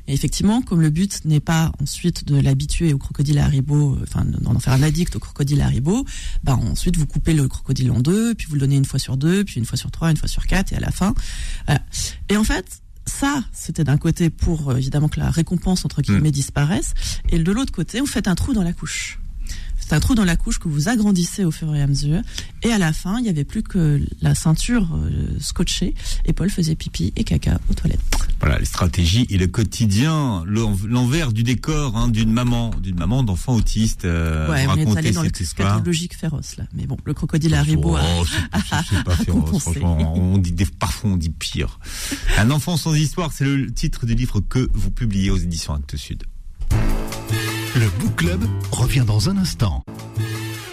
Et 0.08 0.14
effectivement, 0.14 0.62
comme 0.62 0.82
le 0.82 0.90
but 0.90 1.24
n'est 1.26 1.40
pas 1.40 1.72
ensuite 1.82 2.26
de 2.26 2.40
l'habituer 2.40 2.94
au 2.94 2.98
crocodile 2.98 3.40
à 3.40 3.46
Haribo, 3.46 3.98
enfin 4.04 4.26
d'en 4.26 4.58
faire 4.60 4.74
un 4.74 4.84
addict 4.84 5.16
au 5.16 5.20
crocodile 5.20 5.62
à 5.62 5.66
Haribo, 5.66 6.06
bah 6.44 6.56
ensuite 6.56 6.98
vous 6.98 7.08
coupez 7.08 7.34
le 7.34 7.48
crocodile 7.48 7.92
en 7.92 8.00
deux, 8.00 8.34
puis 8.36 8.48
vous 8.48 8.56
le 8.56 8.62
donnez 8.62 8.76
une 8.78 8.86
fois 8.86 9.00
sur 9.00 9.18
deux, 9.18 9.44
puis 9.44 9.60
une 9.60 9.66
fois 9.66 9.78
sur 9.78 9.92
trois, 9.92 10.12
une 10.12 10.18
fois 10.18 10.28
sur 10.28 10.46
quatre, 10.48 10.74
et 10.74 10.76
à 10.76 10.80
la 10.80 10.92
fin. 10.92 11.14
Et 12.30 12.38
en 12.38 12.44
fait, 12.44 12.82
ça, 13.06 13.44
c'était 13.52 13.84
d'un 13.84 13.98
côté 13.98 14.30
pour 14.30 14.70
euh, 14.70 14.78
évidemment 14.78 15.10
que 15.10 15.20
la 15.20 15.30
récompense 15.30 15.86
entre 15.86 16.02
guillemets 16.02 16.30
mm. 16.30 16.34
disparaisse, 16.34 16.94
et 17.30 17.40
de 17.40 17.52
l'autre 17.52 17.72
côté, 17.72 18.00
vous 18.00 18.06
faites 18.06 18.28
un 18.28 18.36
trou 18.36 18.54
dans 18.54 18.64
la 18.64 18.74
couche. 18.74 19.20
C'est 19.80 19.94
un 19.94 20.00
trou 20.00 20.16
dans 20.16 20.24
la 20.24 20.38
couche 20.38 20.60
que 20.60 20.70
vous 20.70 20.88
agrandissez 20.88 21.44
au 21.44 21.52
fur 21.52 21.76
et 21.76 21.82
à 21.82 21.88
mesure. 21.88 22.22
Et 22.64 22.72
à 22.72 22.78
la 22.78 22.94
fin, 22.94 23.18
il 23.18 23.24
n'y 23.24 23.30
avait 23.30 23.44
plus 23.44 23.64
que 23.64 24.00
la 24.22 24.36
ceinture 24.36 24.88
euh, 24.94 25.38
scotchée. 25.40 25.96
Et 26.26 26.34
Paul 26.34 26.50
faisait 26.50 26.76
pipi 26.76 27.12
et 27.18 27.26
caca 27.26 27.60
aux 27.70 27.74
toilettes. 27.74 28.00
Voilà, 28.42 28.58
les 28.58 28.66
stratégies 28.66 29.28
et 29.30 29.38
le 29.38 29.46
quotidien, 29.46 30.44
l'envers 30.48 31.32
du 31.32 31.44
décor 31.44 31.96
hein, 31.96 32.08
d'une 32.08 32.32
maman, 32.32 32.72
d'une 32.82 32.98
maman 32.98 33.22
d'enfant 33.22 33.54
autiste. 33.54 34.06
Euh, 34.06 34.50
ouais, 34.50 34.66
on 34.68 34.76
est 34.76 34.98
allé 34.98 35.12
dans 35.12 35.22
le 35.22 35.86
logique 35.86 36.18
féroce 36.18 36.58
là. 36.58 36.64
Mais 36.74 36.88
bon, 36.88 36.98
le 37.06 37.14
crocodile 37.14 37.54
Haribo. 37.54 37.96
Oh, 37.96 38.26
c'est 38.26 39.04
pas 39.04 39.16
féroce, 39.16 39.60
franchement. 39.60 40.16
On 40.16 40.40
dit 40.40 40.56
parfois 40.80 41.12
on 41.12 41.18
dit 41.18 41.30
pire. 41.30 41.80
Un 42.40 42.50
enfant 42.50 42.78
sans 42.78 42.96
histoire, 42.96 43.32
c'est 43.32 43.46
le 43.46 43.72
titre 43.72 44.08
du 44.08 44.16
livre 44.16 44.40
que 44.40 44.70
vous 44.74 44.90
publiez 44.90 45.30
aux 45.30 45.38
éditions 45.38 45.76
Actes 45.76 45.96
Sud. 45.96 46.24
Le 47.76 47.88
Book 48.00 48.16
Club 48.18 48.44
revient 48.72 49.04
dans 49.06 49.30
un 49.30 49.38
instant. 49.38 49.86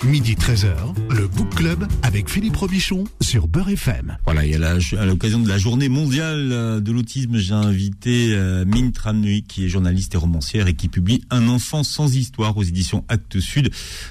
Midi 0.04 0.36
13h, 0.36 0.76
le 1.10 1.26
Book 1.26 1.56
Club 1.56 1.84
avec 2.04 2.30
Philippe 2.30 2.54
Robichon 2.54 3.02
sur 3.20 3.48
Beurre 3.48 3.70
FM. 3.70 4.16
Voilà, 4.24 4.46
et 4.46 4.54
à 4.54 5.04
l'occasion 5.04 5.40
de 5.40 5.48
la 5.48 5.58
journée 5.58 5.88
mondiale 5.88 6.52
euh, 6.52 6.80
de 6.80 6.92
l'autisme, 6.92 7.36
j'ai 7.36 7.52
invité 7.52 8.32
euh, 8.32 8.64
Min 8.64 8.92
Tran 8.92 9.20
qui 9.48 9.64
est 9.64 9.68
journaliste 9.68 10.14
et 10.14 10.18
romancière 10.18 10.68
et 10.68 10.74
qui 10.74 10.88
publie 10.88 11.24
Un 11.30 11.48
enfant 11.48 11.82
sans 11.82 12.14
histoire 12.14 12.56
aux 12.56 12.62
éditions 12.62 13.04
Actes 13.08 13.40
Sud. 13.40 13.70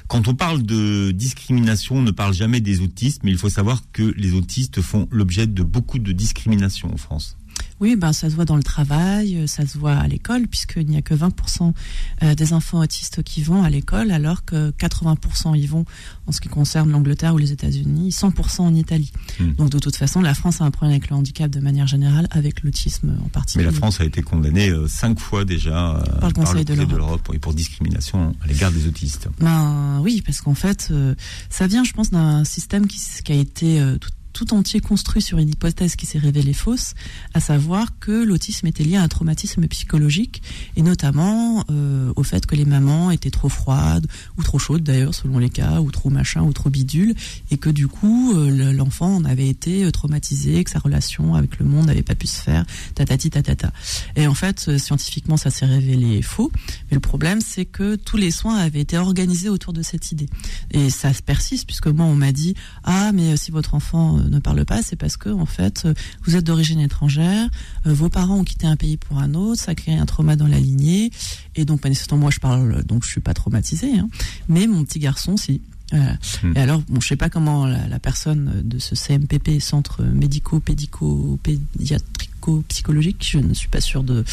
Quand 0.10 0.28
on 0.28 0.36
parle 0.36 0.62
de 0.64 1.12
discrimination, 1.12 1.96
on 1.96 2.02
ne 2.02 2.12
parle 2.12 2.34
jamais 2.34 2.60
des 2.60 2.82
autistes, 2.82 3.22
mais 3.24 3.32
il 3.32 3.38
faut 3.38 3.50
savoir 3.50 3.82
que 3.94 4.14
les 4.18 4.34
autistes 4.34 4.82
font 4.82 5.08
l'objet 5.10 5.48
de 5.48 5.64
beaucoup 5.64 6.00
de 6.00 6.12
discrimination 6.12 6.94
en 6.94 6.98
France. 6.98 7.38
Oui, 7.80 7.96
ben 7.96 8.12
ça 8.12 8.30
se 8.30 8.36
voit 8.36 8.46
dans 8.46 8.56
le 8.56 8.64
travail, 8.64 9.38
euh, 9.38 9.48
ça 9.48 9.66
se 9.66 9.78
voit 9.78 9.94
à 9.94 10.08
l'école, 10.08 10.48
puisqu'il 10.48 10.88
n'y 10.88 10.98
a 10.98 11.02
que 11.02 11.14
20% 11.14 11.74
euh, 12.24 12.34
des 12.34 12.54
enfants 12.54 12.80
autistes 12.80 13.22
qui 13.22 13.44
vont 13.44 13.64
à 13.64 13.70
l'école, 13.70 14.12
alors 14.12 14.46
que 14.46 14.72
80% 14.72 15.56
y 15.58 15.68
vont 15.68 15.86
en 16.26 16.32
ce 16.32 16.42
qui 16.42 16.50
concerne 16.50 16.90
l'Angleterre 16.92 17.36
ou 17.36 17.38
les 17.38 17.52
États-Unis, 17.52 18.10
100% 18.10 18.62
en 18.62 18.74
Italie. 18.74 19.12
Hmm. 19.40 19.54
Donc 19.54 19.70
de 19.70 19.80
toute 19.80 19.96
façon, 19.96 20.22
la 20.22 20.34
France 20.34 20.62
a 20.62 20.66
un 20.66 20.72
problème 20.72 20.98
avec 20.98 21.10
le 21.10 21.16
handicap 21.16 21.52
de 21.52 21.60
manière 21.60 21.88
générale, 21.88 22.28
avec 22.32 22.64
l'autisme 22.64 23.16
en 23.24 23.30
particulier. 23.30 23.66
Mais 23.66 23.72
la 23.72 23.78
France 23.78 24.02
a 24.02 24.06
été 24.06 24.24
condamnée 24.24 24.70
euh, 24.70 24.88
cinq 24.88 25.20
fois 25.20 25.46
déjà 25.46 26.04
par 26.20 26.30
le 26.30 26.34
Conseil 26.34 26.66
de 26.66 26.74
l'Europe 26.74 27.38
pour 27.40 27.54
discrimination 27.54 28.36
à 28.42 28.48
l'égard 28.48 28.72
des 28.72 28.88
autistes. 28.88 29.30
Ben 29.40 30.00
oui, 30.02 30.24
parce 30.26 30.42
qu'en 30.42 30.56
fait, 30.56 30.92
ça 31.50 31.68
vient, 31.68 31.84
je 31.84 31.94
pense, 31.94 32.10
d'un 32.10 32.44
système 32.44 32.88
qui, 32.88 33.00
qui 33.24 33.32
a 33.32 33.36
été 33.36 33.80
tout 34.00 34.10
tout 34.38 34.54
entier 34.54 34.82
construit 34.82 35.24
sur 35.24 35.40
une 35.40 35.50
hypothèse 35.50 35.96
qui 35.96 36.06
s'est 36.06 36.20
révélée 36.20 36.54
fausse, 36.54 36.94
à 37.34 37.40
savoir 37.40 37.98
que 37.98 38.12
l'autisme 38.12 38.68
était 38.68 38.84
lié 38.84 38.96
à 38.96 39.02
un 39.02 39.08
traumatisme 39.08 39.66
psychologique, 39.68 40.44
et 40.76 40.84
notamment 40.84 41.66
euh, 41.72 42.14
au 42.16 42.22
fait 42.22 42.46
que 42.46 42.56
les 42.56 42.66
mamans 42.66 43.10
étaient 43.10 43.32
trop 43.32 43.50
froides, 43.50 44.06
ou 44.38 44.44
trop 44.44 44.60
chaudes 44.60 44.84
d'ailleurs 44.84 45.16
selon 45.16 45.40
les 45.40 45.50
cas, 45.50 45.82
ou 45.82 45.90
trop 45.90 46.12
machin, 46.12 46.44
ou 46.44 46.54
trop 46.54 46.70
bidule, 46.70 47.16
et 47.50 47.58
que 47.58 47.72
du 47.72 47.88
coup 47.88 48.36
euh, 48.36 48.74
l'enfant 48.74 49.16
en 49.16 49.26
avait 49.26 49.48
été 49.48 49.86
euh, 49.86 49.90
traumatisé, 49.90 50.64
que 50.64 50.70
sa 50.70 50.78
relation 50.78 51.34
avec 51.34 51.58
le 51.58 51.66
monde 51.66 51.88
n'avait 51.88 52.04
pas 52.04 52.14
pu 52.14 52.28
se 52.28 52.40
faire, 52.40 52.64
tatati 52.94 53.32
tatata. 53.32 53.72
Et 54.16 54.28
en 54.28 54.36
fait, 54.36 54.78
scientifiquement, 54.78 55.38
ça 55.38 55.50
s'est 55.50 55.66
révélé 55.66 56.22
faux, 56.22 56.52
mais 56.92 56.96
le 56.96 57.02
problème 57.02 57.42
c'est 57.42 57.66
que 57.66 57.96
tous 57.96 58.18
les 58.18 58.30
soins 58.30 58.58
avaient 58.58 58.82
été 58.82 59.00
organisés 59.00 59.50
autour 59.50 59.74
de 59.74 59.82
cette 59.82 60.12
idée. 60.12 60.30
Et 60.70 60.92
ça 60.92 61.12
persiste, 61.26 61.66
puisque 61.66 61.88
moi 61.88 62.06
on 62.06 62.16
m'a 62.16 62.32
dit, 62.32 62.54
ah 62.84 63.12
mais 63.14 63.36
si 63.36 63.50
votre 63.50 63.74
enfant 63.74 64.20
ne 64.28 64.40
parle 64.40 64.66
pas, 64.66 64.82
c'est 64.82 64.96
parce 64.96 65.18
que 65.18 65.30
en 65.30 65.46
fait, 65.46 65.88
vous 66.24 66.36
êtes 66.36 66.44
d'origine 66.44 66.80
étrangère, 66.80 67.50
euh, 67.86 67.94
vos 67.94 68.10
parents 68.10 68.38
ont 68.38 68.44
quitté 68.44 68.68
un 68.68 68.76
pays 68.76 68.98
pour 68.98 69.20
un 69.20 69.34
autre, 69.34 69.62
ça 69.62 69.76
crée 69.76 69.96
un 69.96 70.06
trauma 70.06 70.36
dans 70.36 70.48
la 70.48 70.60
lignée, 70.60 71.12
et 71.56 71.66
donc 71.66 71.84
manifestement 71.84 72.20
moi 72.20 72.32
je 72.32 72.40
parle, 72.40 72.84
donc 72.84 73.04
je 73.06 73.10
suis 73.10 73.22
pas 73.22 73.34
traumatisée, 73.34 73.98
hein, 73.98 74.10
mais 74.48 74.68
mon 74.68 74.84
petit 74.84 75.00
garçon 75.00 75.38
si. 75.38 75.62
Hmm. 75.94 76.52
Et 76.54 76.60
alors, 76.60 76.82
bon, 76.90 77.00
je 77.00 77.08
sais 77.08 77.16
pas 77.16 77.30
comment 77.30 77.66
la, 77.66 78.00
personne 78.00 78.62
de 78.66 78.78
ce 78.78 78.94
CMPP, 78.94 79.62
Centre 79.62 80.04
médico 80.04 80.60
pédico 80.60 81.40
pédiatrico 81.42 82.62
psychologique, 82.68 83.26
je 83.32 83.38
ne 83.38 83.54
suis 83.54 83.70
pas 83.70 83.80
sûre 83.80 84.04
de, 84.04 84.26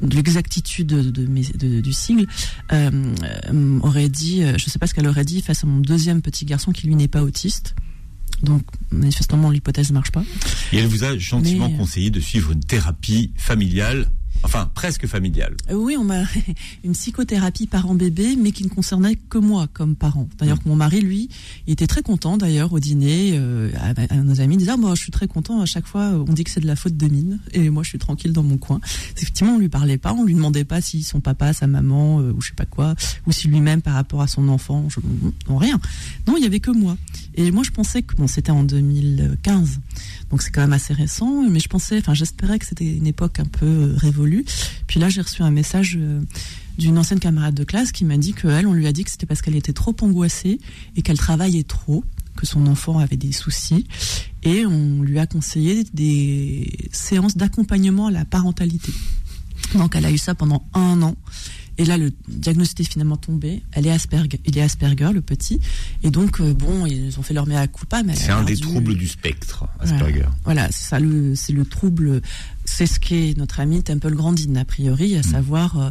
l'exactitude 0.00 0.86
de, 0.86 1.80
du 1.80 1.92
sigle, 1.92 2.26
euh, 2.72 3.78
aurait 3.82 4.08
dit, 4.08 4.42
je 4.56 4.70
sais 4.70 4.78
pas 4.78 4.86
ce 4.86 4.94
qu'elle 4.94 5.06
aurait 5.06 5.26
dit 5.26 5.42
face 5.42 5.64
à 5.64 5.66
mon 5.66 5.80
deuxième 5.80 6.22
petit 6.22 6.46
garçon 6.46 6.72
qui 6.72 6.86
lui 6.86 6.96
n'est 6.96 7.08
pas 7.08 7.22
autiste. 7.22 7.74
Donc, 8.42 8.62
manifestement, 8.90 9.50
l'hypothèse 9.50 9.90
ne 9.90 9.94
marche 9.94 10.12
pas. 10.12 10.22
Et 10.72 10.78
elle 10.78 10.86
vous 10.86 11.04
a 11.04 11.16
gentiment 11.16 11.66
euh, 11.72 11.76
conseillé 11.76 12.10
de 12.10 12.20
suivre 12.20 12.52
une 12.52 12.60
thérapie 12.60 13.32
familiale 13.36 14.10
Enfin, 14.42 14.70
presque 14.74 15.06
familiale. 15.06 15.56
Euh, 15.70 15.74
oui, 15.74 15.96
on 15.98 16.04
m'a 16.04 16.22
une 16.84 16.92
psychothérapie 16.92 17.66
parent-bébé, 17.66 18.36
mais 18.36 18.52
qui 18.52 18.64
ne 18.64 18.68
concernait 18.68 19.16
que 19.16 19.38
moi 19.38 19.66
comme 19.72 19.96
parent. 19.96 20.28
D'ailleurs, 20.38 20.62
que 20.62 20.68
mon 20.68 20.76
mari, 20.76 21.00
lui, 21.00 21.28
il 21.66 21.72
était 21.72 21.86
très 21.86 22.02
content 22.02 22.36
d'ailleurs 22.36 22.72
au 22.72 22.80
dîner. 22.80 23.32
Euh, 23.34 23.70
à, 23.80 24.16
nos 24.16 24.40
amis, 24.40 24.54
il 24.54 24.58
disait 24.58 24.72
ah, 24.72 24.76
moi, 24.76 24.94
je 24.94 25.02
suis 25.02 25.12
très 25.12 25.28
content. 25.28 25.60
À 25.60 25.66
chaque 25.66 25.86
fois, 25.86 26.12
on 26.28 26.32
dit 26.32 26.44
que 26.44 26.50
c'est 26.50 26.60
de 26.60 26.66
la 26.66 26.76
faute 26.76 26.96
de 26.96 27.06
mine, 27.08 27.40
et 27.52 27.70
moi, 27.70 27.82
je 27.82 27.88
suis 27.88 27.98
tranquille 27.98 28.32
dans 28.32 28.42
mon 28.42 28.56
coin. 28.56 28.80
Effectivement, 29.16 29.54
on 29.54 29.58
lui 29.58 29.68
parlait 29.68 29.98
pas, 29.98 30.12
on 30.12 30.24
lui 30.24 30.34
demandait 30.34 30.64
pas 30.64 30.80
si 30.80 31.02
son 31.02 31.20
papa, 31.20 31.52
sa 31.52 31.66
maman, 31.66 32.18
ou 32.18 32.40
je 32.40 32.48
sais 32.48 32.54
pas 32.54 32.66
quoi, 32.66 32.94
ou 33.26 33.32
si 33.32 33.48
lui-même 33.48 33.82
par 33.82 33.94
rapport 33.94 34.22
à 34.22 34.26
son 34.26 34.48
enfant, 34.48 34.88
je, 34.88 35.00
non 35.48 35.56
rien. 35.56 35.80
Non, 36.26 36.36
il 36.36 36.42
y 36.42 36.46
avait 36.46 36.60
que 36.60 36.70
moi. 36.70 36.96
Et 37.34 37.50
moi, 37.50 37.62
je 37.62 37.70
pensais 37.70 38.02
que 38.02 38.14
bon, 38.16 38.26
c'était 38.26 38.50
en 38.50 38.64
2015, 38.64 39.80
donc 40.30 40.42
c'est 40.42 40.50
quand 40.50 40.62
même 40.62 40.72
assez 40.72 40.94
récent, 40.94 41.42
mais 41.48 41.60
je 41.60 41.68
pensais, 41.68 41.98
enfin, 41.98 42.14
j'espérais 42.14 42.58
que 42.58 42.66
c'était 42.66 42.96
une 42.96 43.06
époque 43.06 43.40
un 43.40 43.44
peu 43.44 43.66
euh, 43.66 43.96
Puis 44.86 45.00
là, 45.00 45.08
j'ai 45.08 45.20
reçu 45.20 45.42
un 45.42 45.50
message 45.50 45.96
euh, 46.00 46.20
d'une 46.78 46.98
ancienne 46.98 47.20
camarade 47.20 47.54
de 47.54 47.64
classe 47.64 47.92
qui 47.92 48.04
m'a 48.04 48.16
dit 48.16 48.34
qu'elle, 48.34 48.66
on 48.66 48.72
lui 48.72 48.86
a 48.86 48.92
dit 48.92 49.04
que 49.04 49.10
c'était 49.10 49.26
parce 49.26 49.42
qu'elle 49.42 49.56
était 49.56 49.72
trop 49.72 49.94
angoissée 50.00 50.58
et 50.96 51.02
qu'elle 51.02 51.18
travaillait 51.18 51.64
trop, 51.64 52.04
que 52.36 52.46
son 52.46 52.66
enfant 52.66 52.98
avait 52.98 53.16
des 53.16 53.32
soucis, 53.32 53.86
et 54.42 54.66
on 54.66 55.02
lui 55.02 55.18
a 55.18 55.26
conseillé 55.26 55.84
des 55.94 56.70
séances 56.92 57.36
d'accompagnement 57.36 58.08
à 58.08 58.10
la 58.10 58.24
parentalité. 58.24 58.92
Donc 59.74 59.96
elle 59.96 60.04
a 60.04 60.10
eu 60.10 60.18
ça 60.18 60.34
pendant 60.34 60.66
un 60.74 61.02
an. 61.02 61.16
Et 61.78 61.84
là, 61.84 61.98
le 61.98 62.10
diagnostic 62.28 62.86
est 62.88 62.92
finalement 62.92 63.18
tombé. 63.18 63.62
Elle 63.72 63.86
est 63.86 63.90
Asperger, 63.90 64.40
il 64.46 64.56
est 64.56 64.62
Asperger, 64.62 65.12
le 65.12 65.20
petit. 65.20 65.60
Et 66.02 66.10
donc, 66.10 66.40
euh, 66.40 66.54
bon, 66.54 66.86
ils 66.86 67.18
ont 67.18 67.22
fait 67.22 67.34
leur 67.34 67.46
mea 67.46 67.66
culpa. 67.66 68.02
C'est 68.14 68.30
un 68.30 68.44
des 68.44 68.56
troubles 68.56 68.94
du 68.94 69.06
spectre, 69.06 69.66
Asperger. 69.80 70.24
Voilà, 70.44 70.68
c'est 70.70 70.88
ça, 70.88 70.98
c'est 71.34 71.52
le 71.52 71.64
trouble. 71.66 72.22
C'est 72.66 72.86
ce 72.86 73.00
qu'est 73.00 73.34
notre 73.38 73.60
ami 73.60 73.82
Temple 73.82 74.14
Grandin, 74.14 74.56
a 74.56 74.64
priori, 74.64 75.16
à 75.16 75.20
mm. 75.20 75.22
savoir, 75.22 75.78
euh, 75.78 75.90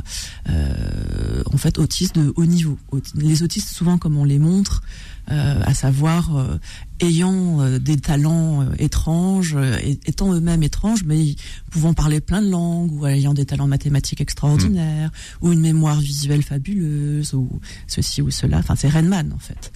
euh, 0.49 1.43
en 1.51 1.57
fait, 1.57 1.79
autiste 1.79 2.15
de 2.15 2.33
haut 2.35 2.45
niveau. 2.45 2.77
Les 3.15 3.43
autistes, 3.43 3.69
souvent, 3.69 3.97
comme 3.97 4.17
on 4.17 4.25
les 4.25 4.39
montre, 4.39 4.83
euh, 5.31 5.59
à 5.65 5.73
savoir 5.73 6.37
euh, 6.37 6.59
ayant 6.99 7.59
euh, 7.59 7.79
des 7.79 7.97
talents 7.97 8.63
étranges, 8.77 9.57
étant 10.05 10.31
eux-mêmes 10.35 10.61
étranges, 10.61 11.03
mais 11.03 11.35
pouvant 11.71 11.95
parler 11.95 12.21
plein 12.21 12.43
de 12.43 12.49
langues, 12.49 12.91
ou 12.91 13.07
ayant 13.07 13.33
des 13.33 13.45
talents 13.47 13.65
mathématiques 13.65 14.21
extraordinaires, 14.21 15.09
hmm. 15.09 15.47
ou 15.47 15.51
une 15.51 15.61
mémoire 15.61 15.99
visuelle 15.99 16.43
fabuleuse, 16.43 17.33
ou 17.33 17.49
ceci 17.87 18.21
ou 18.21 18.29
cela. 18.29 18.59
Enfin, 18.59 18.75
c'est 18.75 18.89
Renman 18.89 19.33
en 19.33 19.39
fait. 19.39 19.71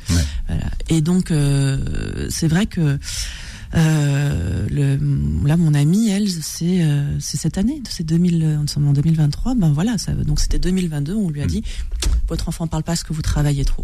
Et 0.90 1.02
donc, 1.02 1.34
c'est 2.30 2.48
vrai 2.48 2.68
que 2.68 3.00
le, 3.74 4.98
là, 5.46 5.58
mon 5.58 5.74
amie, 5.74 6.10
elle, 6.10 6.30
c'est 6.30 6.86
c'est 7.20 7.38
cette 7.38 7.58
année, 7.58 7.82
c'est 7.90 8.06
2000, 8.06 8.60
nous 8.62 8.68
sommes 8.68 8.88
en 8.88 8.94
2023. 8.94 9.56
Ben 9.56 9.72
voilà, 9.72 9.98
ça, 9.98 10.14
donc 10.14 10.40
c'était 10.40 10.60
2022. 10.60 11.16
On 11.16 11.30
lui 11.30 11.42
a 11.42 11.46
hmm. 11.46 11.50
dit, 11.50 11.64
votre 12.28 12.50
enfant 12.50 12.68
parle 12.68 12.84
pas 12.84 12.92
parce 12.92 13.04
que 13.04 13.14
vous 13.14 13.22
travaillez 13.22 13.66
trop 13.66 13.84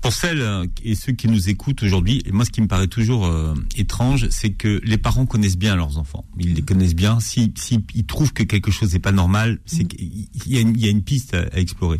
pour 0.00 0.12
celles 0.12 0.40
euh, 0.40 0.66
et 0.84 0.94
ceux 0.94 1.12
qui 1.12 1.28
nous 1.28 1.48
écoutent 1.48 1.82
aujourd'hui, 1.82 2.22
et 2.24 2.32
moi 2.32 2.44
ce 2.44 2.50
qui 2.50 2.60
me 2.60 2.68
paraît 2.68 2.86
toujours 2.86 3.26
euh, 3.26 3.54
étrange, 3.76 4.28
c'est 4.30 4.50
que 4.50 4.80
les 4.84 4.98
parents 4.98 5.26
connaissent 5.26 5.58
bien 5.58 5.74
leurs 5.74 5.98
enfants. 5.98 6.24
Ils 6.38 6.54
les 6.54 6.62
connaissent 6.62 6.94
bien. 6.94 7.18
Si, 7.20 7.52
si 7.56 7.84
ils 7.94 8.06
trouvent 8.06 8.32
que 8.32 8.44
quelque 8.44 8.70
chose 8.70 8.92
n'est 8.92 9.00
pas 9.00 9.12
normal, 9.12 9.58
c'est 9.66 9.84
mm. 9.84 9.88
qu'il 9.88 10.52
y, 10.52 10.56
a 10.56 10.60
une, 10.60 10.76
il 10.76 10.84
y 10.84 10.86
a 10.86 10.90
une 10.90 11.02
piste 11.02 11.34
à, 11.34 11.58
explorer. 11.58 11.98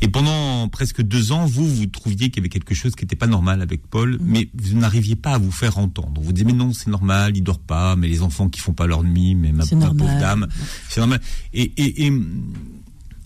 Et 0.00 0.08
pendant 0.08 0.68
presque 0.68 1.02
deux 1.02 1.32
ans, 1.32 1.44
vous, 1.44 1.68
vous 1.68 1.86
trouviez 1.86 2.30
qu'il 2.30 2.38
y 2.38 2.40
avait 2.40 2.48
quelque 2.48 2.74
chose 2.74 2.94
qui 2.96 3.04
n'était 3.04 3.16
pas 3.16 3.26
normal 3.26 3.60
avec 3.60 3.86
Paul, 3.86 4.14
mm. 4.14 4.18
mais 4.22 4.48
vous 4.54 4.78
n'arriviez 4.78 5.16
pas 5.16 5.34
à 5.34 5.38
vous 5.38 5.52
faire 5.52 5.76
entendre. 5.76 6.22
Vous 6.22 6.32
disiez, 6.32 6.46
mais 6.46 6.56
non, 6.56 6.72
c'est 6.72 6.90
normal, 6.90 7.36
il 7.36 7.42
dort 7.42 7.60
pas, 7.60 7.96
mais 7.96 8.08
les 8.08 8.22
enfants 8.22 8.48
qui 8.48 8.60
font 8.60 8.72
pas 8.72 8.86
leur 8.86 9.04
nuit, 9.04 9.34
mais 9.34 9.52
ma, 9.52 9.66
pauvre 9.66 10.18
dame, 10.18 10.48
c'est 10.88 11.00
normal. 11.00 11.20
Et, 11.52 11.70
et, 11.76 12.06
et 12.06 12.12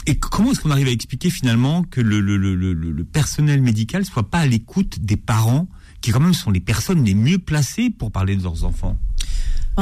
et 0.07 0.19
comment 0.19 0.53
est-ce 0.53 0.61
qu'on 0.61 0.71
arrive 0.71 0.89
à 0.89 0.93
expliquer 0.93 1.31
finalement 1.31 1.83
que 1.83 2.01
le, 2.01 3.05
personnel 3.05 3.61
médical 3.61 4.05
soit 4.05 4.31
pas 4.31 4.39
à 4.41 4.47
l'écoute 4.47 5.01
des 5.01 5.17
parents, 5.17 5.69
qui 6.01 6.11
quand 6.11 6.21
même 6.21 6.35
sont 6.35 6.51
les 6.51 6.61
personnes 6.61 7.05
les 7.05 7.15
mieux 7.15 7.39
placées 7.39 7.91
pour 7.91 8.11
parler 8.11 8.37
de 8.37 8.43
leurs 8.43 8.65
enfants? 8.65 8.99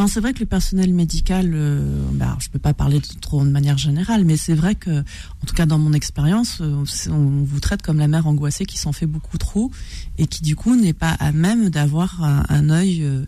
C'est 0.06 0.20
vrai 0.20 0.32
que 0.32 0.40
le 0.40 0.46
personnel 0.46 0.92
médical, 0.92 1.50
euh, 1.54 2.02
bah, 2.12 2.36
je 2.40 2.48
ne 2.48 2.52
peux 2.52 2.58
pas 2.58 2.74
parler 2.74 3.00
trop 3.20 3.44
de 3.44 3.50
manière 3.50 3.78
générale, 3.78 4.24
mais 4.24 4.36
c'est 4.36 4.54
vrai 4.54 4.74
que, 4.74 5.00
en 5.00 5.46
tout 5.46 5.54
cas 5.54 5.66
dans 5.66 5.78
mon 5.78 5.92
expérience, 5.92 6.58
euh, 6.60 6.84
on 7.10 7.44
vous 7.44 7.60
traite 7.60 7.82
comme 7.82 7.98
la 7.98 8.08
mère 8.08 8.26
angoissée 8.26 8.64
qui 8.64 8.78
s'en 8.78 8.92
fait 8.92 9.06
beaucoup 9.06 9.38
trop 9.38 9.70
et 10.18 10.26
qui 10.26 10.42
du 10.42 10.56
coup 10.56 10.76
n'est 10.76 10.92
pas 10.92 11.10
à 11.10 11.32
même 11.32 11.70
d'avoir 11.70 12.22
un, 12.22 12.44
un 12.48 12.70
œil 12.70 13.02
euh, 13.02 13.24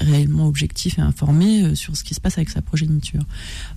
réellement 0.00 0.46
objectif 0.46 0.98
et 0.98 1.02
informé 1.02 1.62
euh, 1.62 1.74
sur 1.74 1.96
ce 1.96 2.04
qui 2.04 2.14
se 2.14 2.20
passe 2.20 2.38
avec 2.38 2.50
sa 2.50 2.62
progéniture. 2.62 3.22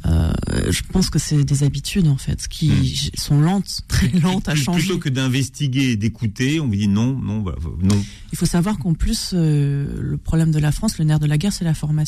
Je 0.06 0.82
pense 0.92 1.10
que 1.10 1.20
c'est 1.20 1.44
des 1.44 1.64
habitudes 1.64 2.08
en 2.08 2.18
fait 2.18 2.48
qui 2.48 2.70
hmm. 2.70 3.18
sont 3.18 3.40
lentes, 3.40 3.82
très 3.88 4.10
lentes 4.10 4.48
à 4.48 4.56
changer. 4.56 4.80
Plutôt 4.80 5.00
que 5.00 5.10
d'investiguer 5.10 5.92
et 5.92 5.96
d'écouter, 5.96 6.60
on 6.60 6.68
vous 6.68 6.76
dit 6.76 6.88
non, 6.88 7.18
non, 7.20 7.44
non. 7.82 8.04
Il 8.32 8.38
faut 8.38 8.46
savoir 8.46 8.78
qu'en 8.78 8.94
plus, 8.94 9.34
le 9.34 10.18
problème 10.18 10.52
de 10.52 10.60
la 10.60 10.72
France, 10.72 10.98
le 10.98 11.06
nerf 11.06 11.20
de 11.20 11.26
la 11.26 11.38
guerre, 11.38 11.54
c'est 11.54 11.66
la 11.66 11.74
formation 11.74 12.01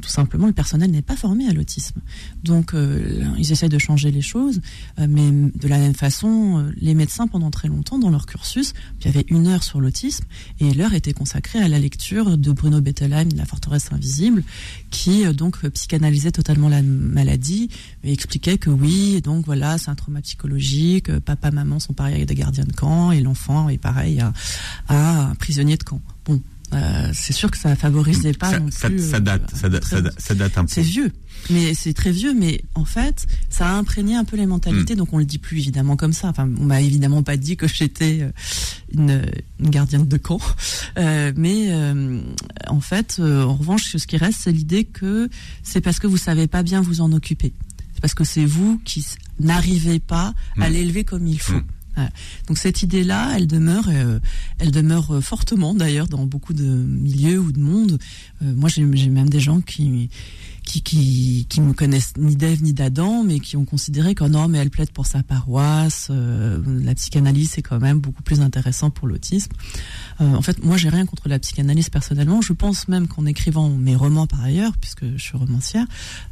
tout 0.00 0.08
simplement, 0.08 0.46
le 0.46 0.52
personnel 0.52 0.90
n'est 0.90 1.02
pas 1.02 1.16
formé 1.16 1.46
à 1.48 1.52
l'autisme. 1.52 2.00
Donc, 2.44 2.74
euh, 2.74 3.24
ils 3.38 3.52
essayent 3.52 3.68
de 3.68 3.78
changer 3.78 4.10
les 4.10 4.22
choses, 4.22 4.60
euh, 4.98 5.06
mais 5.08 5.30
de 5.30 5.68
la 5.68 5.78
même 5.78 5.94
façon, 5.94 6.58
euh, 6.58 6.72
les 6.76 6.94
médecins, 6.94 7.26
pendant 7.26 7.50
très 7.50 7.68
longtemps, 7.68 7.98
dans 7.98 8.10
leur 8.10 8.26
cursus, 8.26 8.72
il 9.00 9.06
y 9.06 9.08
avait 9.08 9.26
une 9.28 9.46
heure 9.46 9.62
sur 9.62 9.80
l'autisme, 9.80 10.24
et 10.58 10.72
l'heure 10.74 10.94
était 10.94 11.12
consacrée 11.12 11.60
à 11.60 11.68
la 11.68 11.78
lecture 11.78 12.38
de 12.38 12.52
Bruno 12.52 12.80
Bettelheim, 12.80 13.28
La 13.36 13.44
forteresse 13.44 13.88
invisible, 13.92 14.42
qui 14.90 15.24
donc 15.34 15.66
psychanalysait 15.68 16.32
totalement 16.32 16.68
la 16.68 16.82
maladie, 16.82 17.68
et 18.04 18.12
expliquait 18.12 18.58
que 18.58 18.70
oui, 18.70 19.20
donc 19.22 19.46
voilà, 19.46 19.78
c'est 19.78 19.90
un 19.90 19.94
trauma 19.94 20.20
psychologique, 20.20 21.16
papa, 21.20 21.50
maman 21.50 21.78
sont 21.78 21.92
pareils 21.92 22.14
avec 22.14 22.26
des 22.26 22.34
gardiens 22.34 22.64
de 22.64 22.72
camp, 22.72 23.12
et 23.12 23.20
l'enfant 23.20 23.68
est 23.68 23.78
pareil 23.78 24.20
à, 24.20 24.32
à 24.88 25.30
un 25.30 25.34
prisonnier 25.34 25.76
de 25.76 25.84
camp. 25.84 26.00
Bon, 26.24 26.40
euh, 26.72 27.10
c'est 27.12 27.32
sûr 27.32 27.50
que 27.50 27.58
ça 27.58 27.74
favorisait 27.74 28.32
pas 28.32 28.50
ça, 28.50 28.60
non 28.60 28.70
ça, 28.70 28.88
plus. 28.88 29.10
Ça, 29.10 29.16
euh, 29.16 29.20
date, 29.20 29.50
ça, 29.54 29.68
date, 29.68 29.84
ça, 29.84 30.34
date, 30.34 30.58
un 30.58 30.62
peu. 30.62 30.68
C'est 30.70 30.82
vieux, 30.82 31.10
mais 31.50 31.74
c'est 31.74 31.92
très 31.92 32.12
vieux. 32.12 32.32
Mais 32.32 32.62
en 32.74 32.84
fait, 32.84 33.26
ça 33.48 33.68
a 33.68 33.72
imprégné 33.72 34.14
un 34.14 34.24
peu 34.24 34.36
les 34.36 34.46
mentalités. 34.46 34.94
Mm. 34.94 34.98
Donc 34.98 35.12
on 35.12 35.18
le 35.18 35.24
dit 35.24 35.38
plus 35.38 35.58
évidemment 35.58 35.96
comme 35.96 36.12
ça. 36.12 36.28
Enfin, 36.28 36.48
on 36.58 36.64
m'a 36.64 36.80
évidemment 36.80 37.22
pas 37.22 37.36
dit 37.36 37.56
que 37.56 37.66
j'étais 37.66 38.20
euh, 38.22 38.30
une, 38.92 39.22
une, 39.58 39.70
gardienne 39.70 40.06
de 40.06 40.16
camp. 40.16 40.40
Euh, 40.98 41.32
mais 41.36 41.70
en 42.66 42.80
fait, 42.80 43.20
en 43.20 43.54
revanche, 43.54 43.96
ce 43.96 44.06
qui 44.06 44.16
reste, 44.16 44.40
c'est 44.42 44.52
l'idée 44.52 44.84
que 44.84 45.28
c'est 45.62 45.80
parce 45.80 45.98
que 45.98 46.06
vous 46.06 46.16
savez 46.16 46.46
pas 46.46 46.62
bien 46.62 46.80
vous 46.80 47.00
en 47.00 47.12
occuper. 47.12 47.52
C'est 47.94 48.00
parce 48.00 48.14
que 48.14 48.24
c'est 48.24 48.44
vous 48.44 48.80
qui 48.84 49.04
n'arrivez 49.40 49.98
pas 49.98 50.34
à 50.60 50.68
mm. 50.68 50.72
l'élever 50.72 51.04
comme 51.04 51.26
il 51.26 51.40
faut. 51.40 51.54
Mm. 51.54 51.64
Donc 52.46 52.58
cette 52.58 52.82
idée-là, 52.82 53.32
elle 53.36 53.46
demeure, 53.46 53.88
euh, 53.88 54.18
elle 54.58 54.70
demeure 54.70 55.16
euh, 55.16 55.20
fortement 55.20 55.74
d'ailleurs 55.74 56.08
dans 56.08 56.26
beaucoup 56.26 56.52
de 56.52 56.64
milieux 56.64 57.38
ou 57.38 57.52
de 57.52 57.60
monde. 57.60 57.98
Euh, 58.42 58.54
moi, 58.54 58.68
j'ai 58.68 58.84
même 58.84 59.28
des 59.28 59.40
gens 59.40 59.60
qui 59.60 60.10
qui, 60.70 60.82
qui, 60.82 61.46
qui 61.48 61.60
me 61.60 61.72
connaissent 61.72 62.12
ni 62.16 62.36
d'Ève 62.36 62.62
ni 62.62 62.72
d'Adam, 62.72 63.24
mais 63.24 63.40
qui 63.40 63.56
ont 63.56 63.64
considéré 63.64 64.14
que 64.14 64.22
non, 64.22 64.46
mais 64.46 64.58
elle 64.58 64.70
plaide 64.70 64.92
pour 64.92 65.06
sa 65.06 65.24
paroisse. 65.24 66.08
Euh, 66.10 66.60
la 66.84 66.94
psychanalyse 66.94 67.50
c'est 67.50 67.62
quand 67.62 67.80
même 67.80 67.98
beaucoup 67.98 68.22
plus 68.22 68.40
intéressant 68.40 68.90
pour 68.90 69.08
l'autisme. 69.08 69.50
Euh, 70.20 70.32
en 70.34 70.42
fait, 70.42 70.62
moi, 70.64 70.76
j'ai 70.76 70.88
rien 70.88 71.06
contre 71.06 71.28
la 71.28 71.40
psychanalyse 71.40 71.90
personnellement. 71.90 72.40
Je 72.40 72.52
pense 72.52 72.86
même 72.86 73.08
qu'en 73.08 73.26
écrivant 73.26 73.68
mes 73.68 73.96
romans 73.96 74.28
par 74.28 74.44
ailleurs, 74.44 74.76
puisque 74.80 75.04
je 75.16 75.22
suis 75.22 75.36
romancière, 75.36 75.86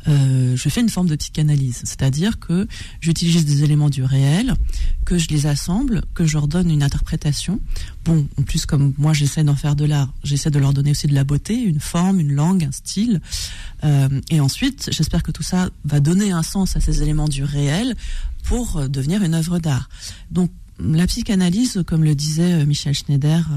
euh, 0.07 0.55
je 0.55 0.69
fais 0.69 0.83
une 0.83 0.89
forme 0.89 1.09
de 1.09 1.17
psychanalyse, 1.17 1.79
c'est-à-dire 1.85 2.39
que 2.39 2.69
j'utilise 3.01 3.45
des 3.45 3.65
éléments 3.65 3.91
du 3.91 4.05
réel, 4.05 4.55
que 5.05 5.19
je 5.19 5.29
les 5.31 5.47
assemble, 5.47 6.03
que 6.15 6.25
je 6.25 6.35
leur 6.35 6.47
donne 6.47 6.71
une 6.71 6.85
interprétation. 6.85 7.61
En 8.09 8.43
plus, 8.43 8.65
comme 8.65 8.95
moi, 8.97 9.13
j'essaie 9.13 9.45
d'en 9.45 9.55
faire 9.55 9.77
de 9.77 9.85
l'art, 9.85 10.13
j'essaie 10.25 10.51
de 10.51 10.59
leur 10.59 10.73
donner 10.73 10.93
aussi 10.93 11.07
de 11.07 11.15
la 11.15 11.25
beauté, 11.25 11.55
une 11.55 11.81
forme, 11.81 12.21
une 12.21 12.33
langue, 12.33 12.65
un 12.65 12.73
style. 12.73 13.21
Euh, 13.85 14.09
et 14.31 14.41
ensuite, 14.41 14.89
j'espère 14.93 15.23
que 15.23 15.31
tout 15.31 15.43
ça 15.43 15.69
va 15.85 16.01
donner 16.01 16.33
un 16.33 16.43
sens 16.43 16.77
à 16.77 16.81
ces 16.81 17.03
éléments 17.03 17.29
du 17.29 17.45
réel 17.45 17.95
pour 18.45 18.79
euh, 18.79 18.89
devenir 18.89 19.23
une 19.23 19.35
œuvre 19.35 19.59
d'art. 19.59 19.89
Donc, 20.31 20.51
la 20.81 21.07
psychanalyse, 21.07 21.83
comme 21.87 22.05
le 22.05 22.15
disait 22.15 22.55
euh, 22.55 22.67
Michel 22.67 22.95
Schneider, 22.95 23.49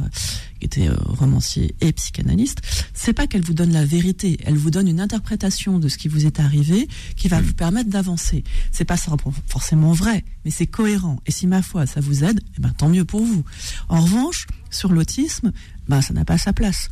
qui 0.59 0.65
était 0.65 0.89
romancier 0.89 1.75
et 1.81 1.91
psychanalyste, 1.91 2.61
c'est 2.93 3.13
pas 3.13 3.27
qu'elle 3.27 3.43
vous 3.43 3.53
donne 3.53 3.71
la 3.71 3.85
vérité, 3.85 4.37
elle 4.45 4.57
vous 4.57 4.69
donne 4.69 4.87
une 4.87 4.99
interprétation 4.99 5.79
de 5.79 5.87
ce 5.87 5.97
qui 5.97 6.07
vous 6.07 6.25
est 6.25 6.39
arrivé 6.39 6.87
qui 7.15 7.27
va 7.27 7.41
vous 7.41 7.53
permettre 7.53 7.89
d'avancer. 7.89 8.43
C'est 8.71 8.85
pas 8.85 8.97
forcément 9.47 9.93
vrai, 9.93 10.23
mais 10.45 10.51
c'est 10.51 10.67
cohérent. 10.67 11.19
Et 11.25 11.31
si 11.31 11.47
ma 11.47 11.61
foi, 11.61 11.85
ça 11.85 11.99
vous 11.99 12.23
aide, 12.23 12.41
eh 12.57 12.61
ben, 12.61 12.69
tant 12.69 12.89
mieux 12.89 13.05
pour 13.05 13.23
vous. 13.23 13.43
En 13.89 14.01
revanche, 14.01 14.47
sur 14.69 14.91
l'autisme, 14.91 15.51
ben, 15.87 16.01
ça 16.01 16.13
n'a 16.13 16.25
pas 16.25 16.37
sa 16.37 16.53
place. 16.53 16.89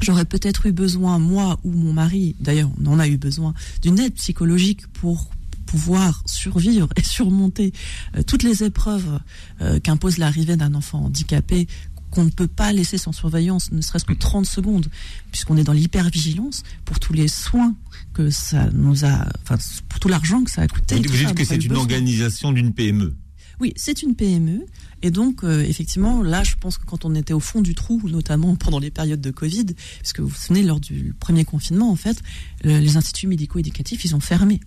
J'aurais 0.00 0.26
peut-être 0.26 0.66
eu 0.66 0.72
besoin, 0.72 1.18
moi 1.18 1.58
ou 1.64 1.72
mon 1.72 1.92
mari, 1.92 2.36
d'ailleurs 2.38 2.70
on 2.78 2.86
en 2.86 2.98
a 2.98 3.08
eu 3.08 3.16
besoin, 3.16 3.54
d'une 3.82 3.98
aide 3.98 4.14
psychologique 4.14 4.86
pour 4.88 5.30
pouvoir 5.66 6.22
survivre 6.26 6.88
et 6.96 7.02
surmonter 7.02 7.72
euh, 8.16 8.22
toutes 8.22 8.42
les 8.42 8.62
épreuves 8.62 9.20
euh, 9.60 9.78
qu'impose 9.80 10.18
l'arrivée 10.18 10.56
d'un 10.56 10.74
enfant 10.74 11.04
handicapé 11.04 11.66
qu'on 12.10 12.24
ne 12.24 12.30
peut 12.30 12.46
pas 12.46 12.72
laisser 12.72 12.98
sans 12.98 13.12
surveillance, 13.12 13.72
ne 13.72 13.80
serait-ce 13.80 14.04
que 14.04 14.14
30 14.14 14.46
secondes, 14.46 14.86
puisqu'on 15.30 15.56
est 15.56 15.64
dans 15.64 15.72
l'hypervigilance 15.72 16.62
pour 16.84 16.98
tous 16.98 17.12
les 17.12 17.28
soins 17.28 17.74
que 18.14 18.30
ça 18.30 18.70
nous 18.72 19.04
a, 19.04 19.26
enfin, 19.42 19.58
pour 19.88 20.00
tout 20.00 20.08
l'argent 20.08 20.42
que 20.44 20.50
ça 20.50 20.62
a 20.62 20.68
coûté. 20.68 20.96
Vous, 20.96 21.02
dites 21.02 21.34
que 21.34 21.44
c'est 21.44 21.62
une 21.62 21.76
organisation 21.76 22.52
d'une 22.52 22.72
PME. 22.72 23.14
Oui, 23.60 23.72
c'est 23.76 24.02
une 24.02 24.14
PME. 24.14 24.66
Et 25.02 25.10
donc, 25.10 25.44
euh, 25.44 25.62
effectivement, 25.62 26.22
là, 26.22 26.42
je 26.42 26.54
pense 26.56 26.78
que 26.78 26.86
quand 26.86 27.04
on 27.04 27.14
était 27.14 27.34
au 27.34 27.40
fond 27.40 27.60
du 27.60 27.74
trou, 27.74 28.00
notamment 28.08 28.56
pendant 28.56 28.78
les 28.78 28.90
périodes 28.90 29.20
de 29.20 29.30
Covid, 29.30 29.66
puisque 30.00 30.20
vous 30.20 30.28
vous 30.28 30.36
souvenez, 30.36 30.62
lors 30.62 30.80
du 30.80 31.14
premier 31.18 31.44
confinement, 31.44 31.90
en 31.90 31.96
fait, 31.96 32.18
les 32.64 32.96
instituts 32.96 33.26
médico-éducatifs, 33.26 34.04
ils 34.04 34.14
ont 34.14 34.20
fermé. 34.20 34.60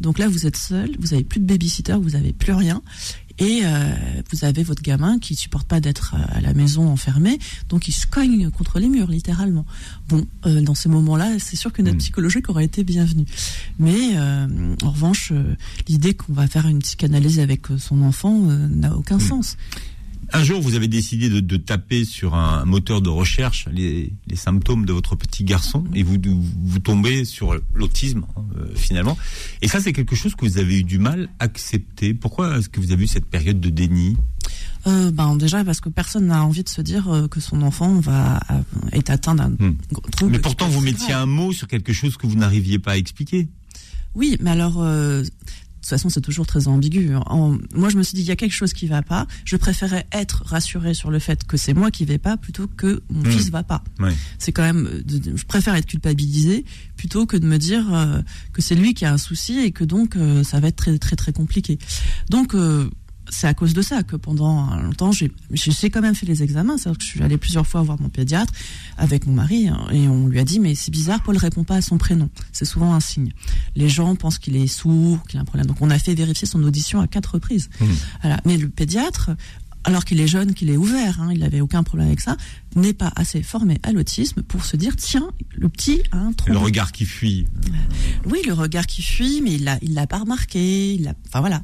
Donc 0.00 0.18
là, 0.18 0.28
vous 0.28 0.46
êtes 0.46 0.56
seul, 0.56 0.90
vous 0.98 1.14
avez 1.14 1.24
plus 1.24 1.40
de 1.40 1.46
babysitter, 1.46 1.96
vous 2.00 2.16
avez 2.16 2.32
plus 2.32 2.52
rien. 2.52 2.82
Et 3.38 3.62
euh, 3.64 3.94
vous 4.30 4.44
avez 4.44 4.62
votre 4.62 4.82
gamin 4.82 5.18
qui 5.18 5.34
supporte 5.34 5.66
pas 5.66 5.80
d'être 5.80 6.14
à 6.14 6.40
la 6.40 6.54
maison 6.54 6.88
enfermé, 6.88 7.38
donc 7.68 7.88
il 7.88 7.92
se 7.92 8.06
cogne 8.06 8.50
contre 8.50 8.78
les 8.78 8.88
murs 8.88 9.08
littéralement. 9.08 9.66
Bon, 10.08 10.24
euh, 10.46 10.60
dans 10.60 10.74
ces 10.74 10.88
moments-là, 10.88 11.38
c'est 11.38 11.56
sûr 11.56 11.72
qu'une 11.72 11.88
aide 11.88 11.96
hmm. 11.96 11.98
psychologique 11.98 12.48
aurait 12.48 12.64
été 12.64 12.84
bienvenue. 12.84 13.26
Mais 13.78 14.12
euh, 14.14 14.76
en 14.82 14.90
revanche, 14.90 15.32
l'idée 15.88 16.14
qu'on 16.14 16.32
va 16.32 16.46
faire 16.46 16.68
une 16.68 16.78
psychanalyse 16.78 17.40
avec 17.40 17.66
son 17.78 18.02
enfant 18.02 18.38
n'a 18.38 18.94
aucun 18.94 19.16
hmm. 19.16 19.20
sens. 19.20 19.56
Un 20.32 20.44
jour, 20.44 20.60
vous 20.60 20.74
avez 20.74 20.88
décidé 20.88 21.28
de, 21.28 21.56
taper 21.56 22.04
sur 22.04 22.34
un 22.34 22.64
moteur 22.64 23.00
de 23.00 23.08
recherche 23.08 23.66
les, 23.70 24.12
symptômes 24.34 24.84
de 24.84 24.92
votre 24.92 25.16
petit 25.16 25.44
garçon 25.44 25.84
et 25.94 26.02
vous, 26.02 26.16
vous 26.64 26.78
tombez 26.78 27.24
sur 27.24 27.56
l'autisme 27.74 28.26
hein, 28.36 28.44
euh, 28.56 28.66
finalement. 28.74 29.16
Et 29.62 29.68
ça, 29.68 29.80
c'est 29.80 29.92
quelque 29.92 30.16
chose 30.16 30.34
que 30.34 30.44
vous 30.44 30.58
avez 30.58 30.80
eu 30.80 30.84
du 30.84 30.98
mal 30.98 31.28
à 31.38 31.44
accepter. 31.44 32.14
Pourquoi 32.14 32.58
est-ce 32.58 32.68
que 32.68 32.80
vous 32.80 32.92
avez 32.92 33.04
eu 33.04 33.06
cette 33.06 33.26
période 33.26 33.60
de 33.60 33.70
déni? 33.70 34.16
Euh, 34.86 35.10
ben 35.10 35.36
déjà 35.36 35.64
parce 35.64 35.80
que 35.80 35.88
personne 35.88 36.26
n'a 36.26 36.44
envie 36.44 36.64
de 36.64 36.68
se 36.68 36.82
dire 36.82 37.08
euh, 37.08 37.28
que 37.28 37.40
son 37.40 37.62
enfant 37.62 38.00
va 38.00 38.40
être 38.92 39.10
atteint 39.10 39.34
d'un 39.34 39.50
hmm. 39.50 39.76
trouble. 40.12 40.32
Mais 40.32 40.38
pourtant, 40.38 40.68
vous 40.68 40.80
mettiez 40.80 41.14
un 41.14 41.26
mot 41.26 41.52
sur 41.52 41.68
quelque 41.68 41.92
chose 41.92 42.16
que 42.16 42.26
vous 42.26 42.36
n'arriviez 42.36 42.78
pas 42.78 42.92
à 42.92 42.96
expliquer. 42.96 43.48
Oui, 44.14 44.36
mais 44.40 44.50
alors 44.50 44.84
toute 45.84 45.90
façon, 45.90 46.08
c'est 46.08 46.20
toujours 46.20 46.46
très 46.46 46.66
ambigu. 46.66 47.10
moi, 47.74 47.88
je 47.90 47.96
me 47.96 48.02
suis 48.02 48.14
dit, 48.14 48.22
il 48.22 48.26
y 48.26 48.30
a 48.30 48.36
quelque 48.36 48.52
chose 48.52 48.72
qui 48.72 48.86
va 48.86 49.02
pas. 49.02 49.26
Je 49.44 49.56
préférais 49.56 50.06
être 50.12 50.42
rassurée 50.46 50.94
sur 50.94 51.10
le 51.10 51.18
fait 51.18 51.44
que 51.44 51.56
c'est 51.56 51.74
moi 51.74 51.90
qui 51.90 52.04
vais 52.04 52.18
pas 52.18 52.36
plutôt 52.36 52.66
que 52.66 53.02
mon 53.10 53.20
mmh. 53.20 53.32
fils 53.32 53.50
va 53.50 53.62
pas. 53.62 53.84
C'est 54.38 54.52
quand 54.52 54.62
même, 54.62 55.02
je 55.08 55.44
préfère 55.44 55.74
être 55.74 55.86
culpabilisée 55.86 56.64
plutôt 56.96 57.26
que 57.26 57.36
de 57.36 57.46
me 57.46 57.58
dire 57.58 57.92
euh, 57.94 58.22
que 58.52 58.62
c'est 58.62 58.74
lui 58.74 58.94
qui 58.94 59.04
a 59.04 59.12
un 59.12 59.18
souci 59.18 59.58
et 59.58 59.72
que 59.72 59.84
donc 59.84 60.16
euh, 60.16 60.42
ça 60.42 60.60
va 60.60 60.68
être 60.68 60.76
très 60.76 60.98
très 60.98 61.16
très 61.16 61.32
compliqué. 61.32 61.78
Donc 62.30 62.54
euh, 62.54 62.88
c'est 63.34 63.48
à 63.48 63.54
cause 63.54 63.74
de 63.74 63.82
ça 63.82 64.02
que 64.02 64.16
pendant 64.16 64.76
longtemps, 64.76 65.10
j'ai 65.12 65.30
quand 65.90 66.00
même 66.00 66.14
fait 66.14 66.26
les 66.26 66.42
examens. 66.42 66.78
cest 66.78 66.96
que 66.96 67.02
je 67.02 67.08
suis 67.08 67.22
allée 67.22 67.36
plusieurs 67.36 67.66
fois 67.66 67.82
voir 67.82 68.00
mon 68.00 68.08
pédiatre 68.08 68.52
avec 68.96 69.26
mon 69.26 69.32
mari 69.32 69.68
hein, 69.68 69.86
et 69.92 70.08
on 70.08 70.28
lui 70.28 70.38
a 70.38 70.44
dit 70.44 70.60
mais 70.60 70.74
c'est 70.74 70.92
bizarre, 70.92 71.22
Paul 71.22 71.36
répond 71.36 71.64
pas 71.64 71.76
à 71.76 71.82
son 71.82 71.98
prénom. 71.98 72.30
C'est 72.52 72.64
souvent 72.64 72.94
un 72.94 73.00
signe. 73.00 73.32
Les 73.74 73.88
gens 73.88 74.14
pensent 74.14 74.38
qu'il 74.38 74.56
est 74.56 74.68
sourd, 74.68 75.26
qu'il 75.26 75.38
a 75.38 75.42
un 75.42 75.44
problème. 75.44 75.66
Donc 75.66 75.78
on 75.80 75.90
a 75.90 75.98
fait 75.98 76.14
vérifier 76.14 76.46
son 76.46 76.62
audition 76.62 77.00
à 77.00 77.08
quatre 77.08 77.34
reprises. 77.34 77.70
Mmh. 77.80 77.86
Voilà. 78.22 78.40
Mais 78.44 78.56
le 78.56 78.68
pédiatre, 78.68 79.30
alors 79.84 80.04
qu'il 80.04 80.20
est 80.20 80.26
jeune, 80.26 80.54
qu'il 80.54 80.70
est 80.70 80.76
ouvert, 80.76 81.20
hein, 81.20 81.30
il 81.32 81.40
n'avait 81.40 81.60
aucun 81.60 81.82
problème 81.82 82.08
avec 82.08 82.20
ça, 82.20 82.36
n'est 82.74 82.94
pas 82.94 83.12
assez 83.16 83.42
formé 83.42 83.80
à 83.82 83.92
l'autisme 83.92 84.42
pour 84.42 84.64
se 84.64 84.76
dire 84.76 84.96
tiens, 84.96 85.28
le 85.56 85.68
petit 85.68 86.02
a 86.10 86.18
un 86.18 86.32
trouble. 86.32 86.52
Le 86.52 86.58
regard 86.58 86.92
qui 86.92 87.04
fuit. 87.04 87.46
Oui, 88.26 88.40
le 88.46 88.54
regard 88.54 88.86
qui 88.86 89.02
fuit, 89.02 89.42
mais 89.42 89.54
il 89.54 89.64
l'a, 89.64 89.78
il 89.82 89.94
l'a 89.94 90.06
pas 90.06 90.18
remarqué. 90.18 90.94
Il 90.94 91.14
enfin 91.26 91.40
voilà. 91.40 91.62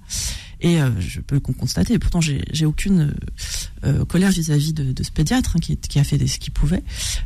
Et 0.60 0.80
euh, 0.80 0.90
je 1.00 1.20
peux 1.20 1.36
le 1.36 1.40
constater. 1.40 1.98
Pourtant, 1.98 2.20
j'ai 2.20 2.66
aucune 2.66 3.14
euh, 3.84 4.04
colère 4.04 4.30
vis-à-vis 4.30 4.72
de, 4.72 4.92
de, 4.92 5.02
ce 5.02 5.10
pédiatre 5.10 5.56
hein, 5.56 5.60
qui, 5.60 5.76
qui, 5.76 5.98
a 5.98 6.04
fait 6.04 6.24
ce 6.26 6.38
qu'il 6.38 6.52
pouvait. 6.52 6.82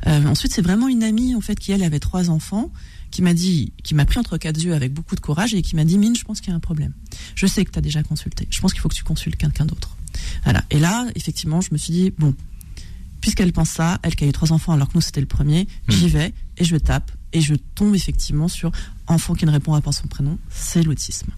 Euh, 0.07 0.25
ensuite, 0.27 0.53
c'est 0.53 0.63
vraiment 0.63 0.89
une 0.89 1.03
amie 1.03 1.35
en 1.35 1.41
fait 1.41 1.59
qui 1.59 1.73
elle 1.73 1.83
avait 1.83 1.99
trois 1.99 2.31
enfants 2.31 2.71
qui 3.11 3.23
m'a 3.23 3.35
dit, 3.35 3.73
qui 3.83 3.95
m'a 3.95 4.05
pris 4.05 4.19
entre 4.19 4.39
quatre 4.39 4.61
yeux 4.61 4.75
avec 4.75 4.93
beaucoup 4.93 5.15
de 5.15 5.21
courage 5.21 5.55
et 5.55 5.63
qui 5.63 5.77
m'a 5.77 5.85
dit 5.85 5.99
Mine, 5.99 6.17
je 6.17 6.25
pense 6.25 6.41
qu'il 6.41 6.51
y 6.51 6.53
a 6.53 6.57
un 6.57 6.61
problème. 6.61 6.93
Je 7.35 7.47
sais 7.47 7.65
que 7.65 7.71
tu 7.71 7.79
as 7.79 7.83
déjà 7.83 8.03
consulté. 8.03 8.47
Je 8.51 8.61
pense 8.61 8.73
qu'il 8.73 8.81
faut 8.81 8.89
que 8.89 8.95
tu 8.95 9.05
consultes 9.05 9.37
quelqu'un 9.37 9.67
d'autre. 9.67 9.97
Voilà. 10.45 10.65
Et 10.71 10.79
là, 10.79 11.07
effectivement, 11.17 11.61
je 11.61 11.69
me 11.73 11.79
suis 11.79 11.93
dit 11.93 12.13
bon, 12.17 12.35
puisqu'elle 13.21 13.53
pense 13.53 13.71
ça, 13.71 13.99
elle 14.03 14.15
qui 14.15 14.25
a 14.25 14.27
eu 14.29 14.33
trois 14.33 14.53
enfants 14.53 14.73
alors 14.73 14.89
que 14.89 14.95
nous 14.95 15.01
c'était 15.01 15.21
le 15.21 15.27
premier, 15.27 15.67
j'y 15.89 16.07
hmm. 16.07 16.09
vais 16.09 16.35
et 16.59 16.65
je 16.65 16.77
tape 16.77 17.11
et 17.33 17.41
je 17.41 17.55
tombe 17.75 17.95
effectivement 17.95 18.49
sur 18.49 18.71
enfant 19.07 19.35
qui 19.35 19.45
ne 19.45 19.51
répond 19.51 19.79
pas 19.81 19.91
à 19.91 19.93
son 19.93 20.07
prénom, 20.07 20.39
c'est 20.51 20.83
l'autisme. 20.83 21.31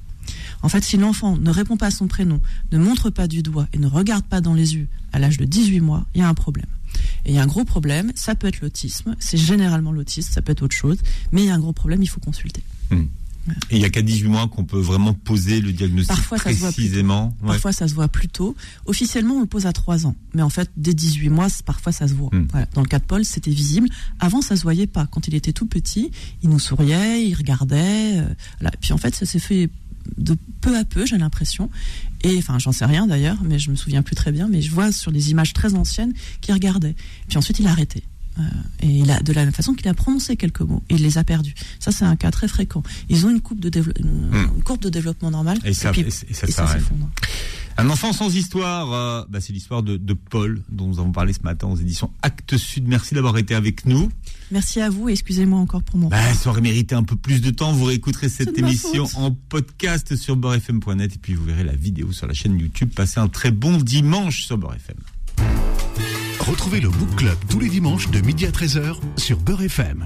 En 0.63 0.69
fait, 0.69 0.85
si 0.85 0.97
l'enfant 0.97 1.37
ne 1.37 1.51
répond 1.51 1.77
pas 1.77 1.87
à 1.87 1.91
son 1.91 2.07
prénom, 2.07 2.41
ne 2.73 2.79
montre 2.79 3.11
pas 3.11 3.27
du 3.27 3.43
doigt 3.43 3.69
et 3.73 3.79
ne 3.79 3.87
regarde 3.87 4.25
pas 4.25 4.41
dans 4.41 4.55
les 4.55 4.75
yeux 4.75 4.89
à 5.13 5.19
l'âge 5.19 5.39
de 5.39 5.45
18 5.45 5.81
mois, 5.81 6.07
il 6.15 6.21
y 6.21 6.25
a 6.25 6.29
un 6.29 6.35
problème. 6.35 6.67
Et 7.25 7.31
il 7.31 7.35
y 7.35 7.39
a 7.39 7.43
un 7.43 7.47
gros 7.47 7.65
problème, 7.65 8.13
ça 8.15 8.35
peut 8.35 8.47
être 8.47 8.61
l'autisme, 8.61 9.17
c'est 9.19 9.37
généralement 9.37 9.93
l'autisme, 9.93 10.33
ça 10.33 10.43
peut 10.43 10.53
être 10.53 10.63
autre 10.63 10.77
chose, 10.77 10.99
mais 11.33 11.43
il 11.43 11.47
y 11.47 11.51
a 11.51 11.55
un 11.55 11.59
gros 11.59 11.73
problème, 11.73 12.03
il 12.03 12.09
faut 12.09 12.21
consulter. 12.21 12.63
Hmm. 12.91 13.05
Et 13.71 13.77
il 13.77 13.79
y 13.79 13.85
a 13.85 13.91
qu'à 13.91 14.03
18 14.03 14.29
mois 14.29 14.49
qu'on 14.49 14.65
peut 14.65 14.81
vraiment 14.81 15.15
poser 15.15 15.61
le 15.61 15.73
diagnostic 15.73 16.09
Parfois, 16.09 16.39
précisément. 16.39 17.35
Ça 17.41 17.47
Parfois, 17.47 17.73
ça 17.73 17.89
se 17.89 17.95
voit 17.95 18.09
plus 18.09 18.29
tôt. 18.29 18.57
Officiellement, 18.87 19.37
on 19.37 19.41
le 19.41 19.47
pose 19.47 19.67
à 19.67 19.73
3 19.73 20.07
ans. 20.07 20.17
Mais 20.35 20.43
en 20.43 20.49
fait, 20.51 20.71
dès 20.77 20.95
18 20.95 21.29
mois, 21.29 21.47
parfois, 21.65 21.93
ça 21.93 22.09
se 22.09 22.15
voit. 22.15 22.31
Hmm. 22.33 22.49
Dans 22.75 22.83
le 22.83 22.89
cas 22.89 22.99
de 22.99 23.05
Paul, 23.05 23.25
c'était 23.25 23.51
visible. 23.51 23.89
Avant, 24.19 24.43
ça 24.43 24.57
se 24.57 24.63
voyait 24.63 24.87
pas. 24.87 25.07
Quand 25.07 25.29
il 25.29 25.35
était 25.35 25.53
tout 25.53 25.67
petit, 25.67 26.11
il 26.43 26.51
nous 26.51 26.59
souriait, 26.59 27.25
il 27.25 27.35
regardait. 27.35 28.19
Euh, 28.19 28.69
Puis 28.81 28.93
en 28.93 28.99
fait, 28.99 29.15
ça 29.15 29.27
s'est 29.27 29.39
fait 29.39 29.71
de 30.19 30.37
peu 30.61 30.77
à 30.77 30.85
peu, 30.85 31.07
j'ai 31.07 31.19
l'impression. 31.19 31.71
Et 32.23 32.39
enfin, 32.39 32.59
j'en 32.59 32.73
sais 32.73 32.85
rien 32.85 33.07
d'ailleurs, 33.07 33.39
mais 33.45 33.59
je 33.59 33.71
me 33.71 33.77
souviens 33.77 34.03
plus 34.03 34.17
très 34.17 34.33
bien. 34.33 34.49
Mais 34.49 34.63
je 34.63 34.71
vois 34.71 34.93
sur 34.93 35.13
des 35.13 35.31
images 35.31 35.53
très 35.53 35.75
anciennes 35.75 36.13
qu'il 36.41 36.55
regardait. 36.55 36.95
Puis 37.29 37.39
ensuite, 37.39 37.59
il 37.59 37.67
a 37.67 37.71
arrêté. 37.71 38.03
Euh, 38.39 38.43
et 38.81 38.89
il 38.89 39.11
a, 39.11 39.21
de 39.21 39.33
la 39.33 39.45
même 39.45 39.55
façon 39.55 39.73
qu'il 39.73 39.89
a 39.89 39.95
prononcé 39.95 40.37
quelques 40.37 40.61
mots, 40.61 40.83
et 40.91 40.95
il 40.95 41.03
les 41.03 41.17
a 41.17 41.25
perdus. 41.25 41.55
Ça, 41.81 41.91
c'est 41.91 42.05
un 42.05 42.17
cas 42.17 42.31
très 42.31 42.49
fréquent. 42.49 42.83
Ils 43.09 43.25
ont 43.25 43.31
une, 43.31 43.41
coupe 43.41 43.61
de 43.61 43.81
hmm. 43.81 44.63
courbe 44.63 44.81
de 44.81 44.91
développement 44.91 45.31
normal, 45.31 45.59
et, 45.65 45.73
ça, 45.73 45.93
s'effondre. 45.95 47.11
Un 47.79 47.91
enfant 47.91 48.13
sans 48.13 48.35
histoire, 48.35 48.93
euh, 48.93 49.25
bah, 49.29 49.41
c'est 49.41 49.53
l'histoire 49.53 49.83
de, 49.83 49.99
Paul, 50.15 50.63
dont 50.71 50.87
nous 50.87 50.99
avons 50.99 51.13
parlé 51.13 51.33
ce 51.33 51.41
matin 51.43 51.67
aux 51.67 51.77
éditions 51.77 52.11
Actes 52.23 52.57
Sud. 52.57 52.87
Merci 52.89 53.15
d'avoir 53.15 53.37
été 53.39 53.55
avec 53.55 53.87
nous. 53.87 54.11
Merci 54.51 54.81
à 54.81 54.91
vous 54.91 55.09
et 55.09 55.13
excusez-moi 55.13 55.59
encore 55.59 55.83
pour 55.83 55.99
mon. 55.99 56.09
Bah, 56.09 56.35
ça 56.35 56.51
aurait 56.51 56.61
mérité 56.61 56.95
un 56.95 57.03
peu 57.03 57.17
plus 57.17 57.41
de 57.41 57.51
temps. 57.51 57.73
Vous 57.73 57.85
réécouterez 57.85 58.29
cette 58.29 58.57
émission 58.59 59.07
en 59.17 59.33
podcast 59.33 60.15
sur 60.17 60.37
beurrefm.net 60.37 61.15
et 61.15 61.19
puis 61.19 61.35
vous 61.35 61.45
verrez 61.45 61.65
la 61.65 61.75
vidéo 61.75 62.13
sur 62.13 62.27
la 62.27 62.35
chaîne 62.35 62.59
YouTube. 62.59 62.91
Passez 62.95 63.21
un 63.21 63.29
très 63.29 63.51
bon 63.51 63.77
dimanche 63.79 64.45
sur 64.45 64.59
Beurrefm. 64.59 64.97
Retrouvez 66.41 66.81
le 66.81 66.89
Book 66.89 67.17
Club 67.17 67.37
tous 67.49 67.59
les 67.59 67.69
dimanches 67.69 68.09
de 68.11 68.21
midi 68.21 68.47
à 68.47 68.51
13h 68.51 68.97
sur 69.17 69.39
Beurre 69.41 69.63
FM. 69.63 70.05